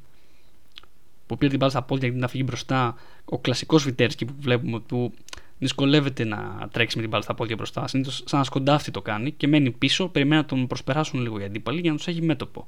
που 1.26 1.38
πήρε 1.38 1.50
την 1.50 1.60
μπάλα 1.60 1.72
στα 1.72 1.82
πόδια 1.82 2.08
γιατί 2.08 2.22
να 2.22 2.28
φύγει 2.28 2.44
μπροστά. 2.46 2.96
Ο 3.26 3.40
κλασικός 3.40 3.84
Βιτέρσκι 3.84 4.26
που 4.26 4.34
βλέπουμε 4.40 4.80
που 4.80 5.14
δυσκολεύεται 5.60 6.24
να 6.24 6.70
τρέξει 6.72 6.96
με 6.96 7.02
την 7.02 7.12
μπάλα 7.12 7.24
στα 7.24 7.34
πόδια 7.34 7.56
μπροστά. 7.56 7.88
Συνήθως 7.88 8.24
σαν 8.26 8.40
να 8.40 8.46
σκοντάφτει 8.46 8.92
το 8.92 9.02
κάνει 9.02 9.32
και 9.32 9.48
μένει 9.48 9.72
πίσω, 9.72 10.08
περιμένει 10.08 10.42
να 10.42 10.48
τον 10.48 10.68
προσπεράσουν 10.68 11.22
λίγο 11.22 11.40
οι 11.40 11.44
αντίπαλοι 11.44 11.80
για 11.80 11.92
να 11.92 11.98
τους 11.98 12.08
έχει 12.08 12.22
μέτωπο. 12.22 12.66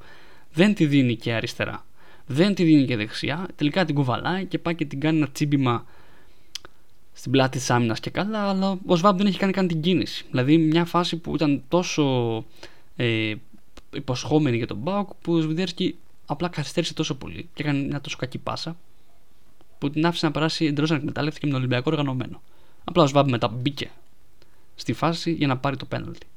Δεν 0.54 0.74
τη 0.74 0.86
δίνει 0.86 1.16
και 1.16 1.34
αριστερά. 1.34 1.86
Δεν 2.26 2.56
τη 2.56 2.64
δίνει 2.64 2.86
και 2.86 2.96
δεξιά. 2.96 3.48
Τελικά 3.56 3.86
την 3.86 3.96
κουβαλάει 3.96 4.46
και 4.46 4.60
πάει 4.60 4.76
και 4.76 4.86
την 4.86 5.00
κάνει 5.00 5.18
ένα 5.18 5.28
τσίμπημα 5.28 5.86
στην 7.14 7.32
πλάτη 7.32 7.58
της 7.58 7.70
άμυνας 7.70 8.00
και 8.00 8.10
καλά, 8.10 8.50
αλλά 8.50 8.80
ο 8.86 8.96
Σβάμπ 8.96 9.18
δεν 9.18 9.26
έχει 9.26 9.38
κάνει 9.38 9.52
καν 9.52 9.68
την 9.68 9.82
κίνηση. 9.82 10.26
Δηλαδή 10.30 10.58
μια 10.58 10.86
φάση 10.86 11.18
που 11.18 11.36
ήταν 11.36 11.64
τόσο 11.68 12.46
ε, 12.96 13.34
υποσχόμενοι 13.94 14.58
για 14.58 14.68
τον 14.68 14.78
Μπάουκ 14.78 15.10
που 15.22 15.34
ο 15.34 15.42
Σβιντέρσκι 15.42 15.96
απλά 16.26 16.48
καθυστέρησε 16.48 16.94
τόσο 16.94 17.16
πολύ 17.16 17.50
και 17.54 17.64
έκανε 17.64 17.80
μια 17.80 18.02
τόσο 18.02 18.18
κακή 18.18 18.38
πάσα 18.38 18.78
που 19.78 19.90
την 19.90 20.06
άφησε 20.06 20.26
να 20.26 20.32
περάσει 20.32 20.66
εντελώς 20.66 20.92
ανεκμετάλλευτη 20.92 21.40
με 21.46 21.52
τον 21.52 21.60
Ολυμπιακό 21.60 21.92
οργανωμένο. 21.92 22.42
Απλά 22.84 23.04
ο 23.04 23.08
Σβάμπ 23.08 23.30
μετά 23.30 23.48
μπήκε 23.48 23.92
στη 24.76 24.94
φάση 24.94 25.32
για 25.32 25.48
να 25.48 25.58
πάρει 25.58 25.78
το 25.78 25.86
πέναλτι. 25.86 26.28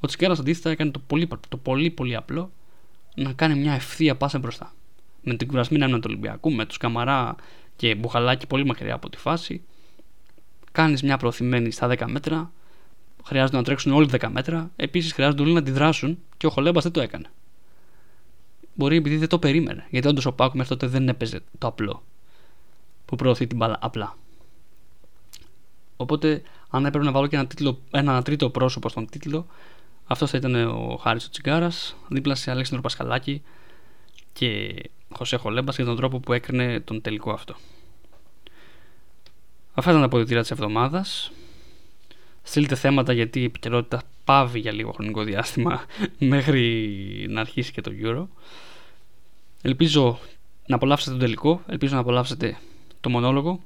Ο 0.00 0.06
Τσικέρας 0.06 0.38
αντίθετα 0.38 0.70
έκανε 0.70 0.90
το 0.90 0.98
πολύ, 0.98 1.28
το 1.48 1.56
πολύ, 1.56 1.90
πολύ 1.90 2.16
απλό 2.16 2.50
να 3.14 3.32
κάνει 3.32 3.54
μια 3.54 3.72
ευθεία 3.72 4.16
πάσα 4.16 4.38
μπροστά. 4.38 4.74
Με 5.22 5.34
την 5.34 5.48
κουρασμένη 5.48 5.82
άμυνα 5.84 5.98
του 5.98 6.06
Ολυμπιακού, 6.10 6.52
με 6.52 6.66
τους 6.66 6.76
Καμαρά 6.76 7.36
και 7.76 7.94
Μπουχαλάκη 7.94 8.46
πολύ 8.46 8.64
μακριά 8.64 8.94
από 8.94 9.10
τη 9.10 9.16
φάση. 9.16 9.62
Κάνεις 10.72 11.02
μια 11.02 11.16
προωθημένη 11.16 11.70
στα 11.70 11.88
10 11.88 12.04
μέτρα. 12.06 12.52
Χρειάζεται 13.24 13.56
να 13.56 13.62
τρέξουν 13.62 13.92
όλοι 13.92 14.08
10 14.12 14.28
μέτρα. 14.28 14.70
Επίσης 14.76 15.12
χρειάζεται 15.12 15.42
όλοι 15.42 15.52
να 15.52 15.58
αντιδράσουν 15.58 16.18
και 16.36 16.46
ο 16.46 16.50
Χολέμπας 16.50 16.82
δεν 16.82 16.92
το 16.92 17.00
έκανε. 17.00 17.30
Μπορεί 18.74 18.96
επειδή 18.96 19.16
δεν 19.16 19.28
το 19.28 19.38
περίμενε. 19.38 19.86
Γιατί 19.90 20.08
όντως 20.08 20.26
ο 20.26 20.32
Πάκου 20.32 20.56
μέχρι 20.56 20.76
τότε 20.76 20.86
δεν 20.86 21.08
έπαιζε 21.08 21.40
το 21.58 21.66
απλό. 21.66 22.02
Που 23.04 23.16
προωθεί 23.16 23.46
την 23.46 23.56
μπάλα 23.56 23.78
απλά. 23.80 24.16
Οπότε, 25.96 26.42
αν 26.70 26.86
έπρεπε 26.86 27.04
να 27.04 27.12
βάλω 27.12 27.26
και 27.26 27.36
ένα, 27.36 27.46
τίτλο, 27.46 27.78
ένα 27.90 28.22
τρίτο 28.22 28.50
πρόσωπο 28.50 28.88
στον 28.88 29.06
τίτλο, 29.06 29.46
αυτό 30.06 30.26
θα 30.26 30.36
ήταν 30.36 30.54
ο 30.54 30.96
Χάρης 30.96 31.26
ο 31.26 31.30
Τσιγκάρας, 31.30 31.96
δίπλα 32.08 32.34
σε 32.34 32.50
Αλέξανδρο 32.50 32.82
Πασχαλάκη 32.82 33.42
και 34.32 34.74
Χωσέ 35.12 35.36
Χολέμπας 35.36 35.76
για 35.76 35.84
τον 35.84 35.96
τρόπο 35.96 36.20
που 36.20 36.32
έκρινε 36.32 36.80
τον 36.80 37.00
τελικό 37.00 37.32
αυτό. 37.32 37.56
Αυτά 39.74 39.90
ήταν 39.90 40.02
τα 40.02 40.06
αποδητήρια 40.06 40.40
της 40.40 40.50
εβδομάδας. 40.50 41.32
Στείλτε 42.42 42.74
θέματα 42.74 43.12
γιατί 43.12 43.40
η 43.40 43.44
επικαιρότητα 43.44 44.02
πάβει 44.24 44.58
για 44.58 44.72
λίγο 44.72 44.92
χρονικό 44.92 45.22
διάστημα 45.22 45.84
μέχρι 46.18 47.26
να 47.28 47.40
αρχίσει 47.40 47.72
και 47.72 47.80
το 47.80 47.92
Euro. 48.02 48.26
Ελπίζω 49.62 50.18
να 50.66 50.76
απολαύσετε 50.76 51.10
τον 51.10 51.20
τελικό, 51.20 51.62
ελπίζω 51.66 51.94
να 51.94 52.00
απολαύσετε 52.00 52.58
το 53.00 53.10
μονόλογο 53.10 53.60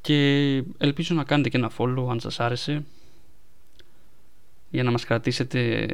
και 0.00 0.62
ελπίζω 0.78 1.14
να 1.14 1.24
κάνετε 1.24 1.48
και 1.48 1.56
ένα 1.56 1.70
follow 1.78 2.06
αν 2.10 2.20
σας 2.20 2.40
άρεσε 2.40 2.84
για 4.70 4.82
να 4.82 4.90
μας 4.90 5.04
κρατήσετε 5.04 5.88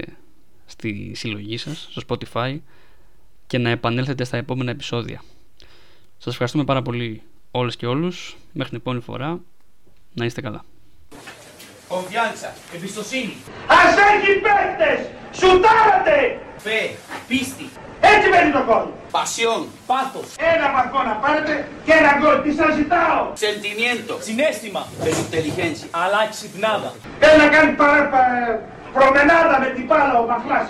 στη 0.67 1.13
συλλογή 1.15 1.57
σας, 1.57 1.89
στο 1.91 2.03
Spotify 2.07 2.59
και 3.47 3.59
να 3.59 3.71
επανέλθετε 3.71 4.25
στα 4.25 4.37
επόμενα 4.37 4.71
επεισόδια. 4.71 5.23
Σας 6.19 6.33
ευχαριστούμε 6.33 6.65
πάρα 6.65 6.83
πολύ 6.83 7.23
όλες 7.51 7.77
και 7.77 7.87
όλους. 7.87 8.37
Μέχρι 8.53 8.71
την 8.71 8.79
επόμενη 8.81 9.03
φορά. 9.03 9.41
Να 10.15 10.25
είστε 10.25 10.41
καλά. 10.41 10.65
Confianza, 11.95 12.49
Εμπιστοσύνη. 12.75 13.37
Ας 13.67 13.95
έχει 14.11 14.31
παίκτες! 14.45 14.99
Σουτάρατε! 15.39 16.39
fe, 16.67 16.81
pisti, 17.29 17.67
Έτσι 18.01 18.29
παίζει 18.33 18.51
το 18.59 18.63
κόλ. 18.71 18.85
pasión, 19.17 19.61
Πάθος. 19.87 20.29
Ένα 20.55 20.67
βαθμό 20.77 21.01
να 21.11 21.15
πάρετε 21.23 21.69
και 21.85 21.93
ένα 22.01 22.13
γκολ. 22.19 22.37
Τι 22.45 22.51
σας 22.61 22.71
ζητάω; 22.75 23.23
sentimiento, 23.47 24.13
Συνέστημα. 24.27 24.83
pero 25.03 25.17
inteligencia. 25.27 25.89
Αλλά 26.03 26.21
ξυπνάδα. 26.35 26.91
Θέλει 27.21 27.39
να 27.45 27.49
κάνει 27.57 27.71
παρά, 27.81 28.03
πα- 28.13 28.59
προμενάδα 28.97 29.57
με 29.63 29.69
την 29.77 29.85
μπάλα 29.89 30.15
ο 30.23 30.25
Μαχλάς. 30.31 30.67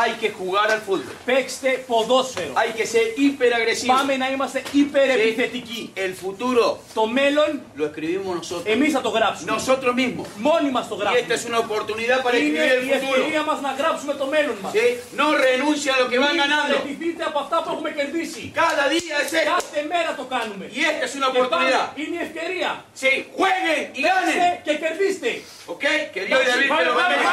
Hay 0.00 0.12
que 0.22 0.28
jugar 0.38 0.66
al 0.74 0.80
fútbol. 0.88 1.14
Παίξτε 1.24 1.70
ποδόσφαιρο. 1.86 2.52
Hay 2.60 2.70
que 2.78 2.86
ser 2.94 3.06
hiperagresivo. 3.20 3.94
Πάμε 3.96 4.16
να 4.16 4.28
είμαστε 4.30 4.62
υπερεπιθετικοί. 4.72 5.92
El 5.96 6.12
futuro 6.24 6.64
Το 6.94 7.06
μέλλον 7.06 7.50
lo 7.78 7.84
escribimos 7.90 8.32
nosotros. 8.40 8.66
εμείς 8.74 8.92
θα 8.92 9.00
το 9.00 9.08
γράψουμε. 9.08 9.52
Nosotros 9.52 9.92
mismos. 10.00 10.26
Μόνοι 10.36 10.70
μας 10.70 10.88
το 10.88 10.96
Y 10.96 10.98
esta 10.98 11.04
γράψουμε. 11.10 11.34
es 11.38 11.42
una 11.50 11.58
oportunidad 11.66 12.18
para 12.26 12.36
Είναι 12.38 12.58
escribir 12.58 12.72
el 12.78 12.84
η 12.88 12.90
ευκαιρία 12.92 13.40
futuro. 13.42 13.50
μας 13.50 13.60
να 13.66 13.70
γράψουμε 13.80 14.12
το 14.22 14.26
μέλλον 14.34 14.56
μας. 14.62 14.72
¿Sí? 14.76 14.86
No 15.20 15.26
renuncia 15.48 15.90
a 15.96 15.98
lo 16.02 16.06
que 16.10 16.18
van 16.24 16.32
Μην 16.34 16.40
ganando. 16.42 16.74
παραιτηθείτε 16.78 17.22
από 17.30 17.38
αυτά 17.44 17.56
που 17.62 17.68
έχουμε 17.74 17.90
κερδίσει. 17.98 18.42
Cada 18.62 18.84
día 18.94 19.14
es 19.24 19.30
esto. 19.40 19.50
Κάθε 19.54 19.80
μέρα 19.92 20.10
το 20.20 20.24
κάνουμε. 20.34 20.64
Y 20.78 20.80
esta 20.90 21.04
es 21.08 21.12
una 21.20 21.28
Και 21.34 21.38
πάλι 21.38 21.40
oportunidad. 21.40 21.86
είναι 22.02 22.16
η 22.20 22.22
ευκαιρία. 22.28 22.70
Sí, 23.02 23.10
jueguen 23.36 23.80
y 23.98 24.00
Παίξτε 24.06 24.34
ganen. 24.38 24.62
και 24.66 24.72
κερδίστε. 24.82 25.30
¿Ok? 25.72 25.84
Que 26.14 26.20
Dios 26.28 26.40
y 26.44 26.46
David 26.50 26.68
te 26.78 26.84
lo 26.88 26.92
Πάμε, 26.98 27.14
bendiga. 27.16 27.32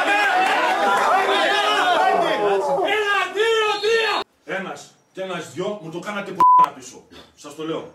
Πάμε, 2.59 2.87
Ένα, 2.97 3.15
δύο, 3.33 3.67
τρία. 3.83 4.23
Ένας 4.57 4.95
και 5.13 5.21
ένας 5.21 5.53
δυο 5.53 5.79
μου 5.81 5.91
το 5.91 5.99
κάνατε 5.99 6.35
πίσω. 6.75 7.01
Σας 7.35 7.55
το 7.55 7.63
λέω. 7.65 7.93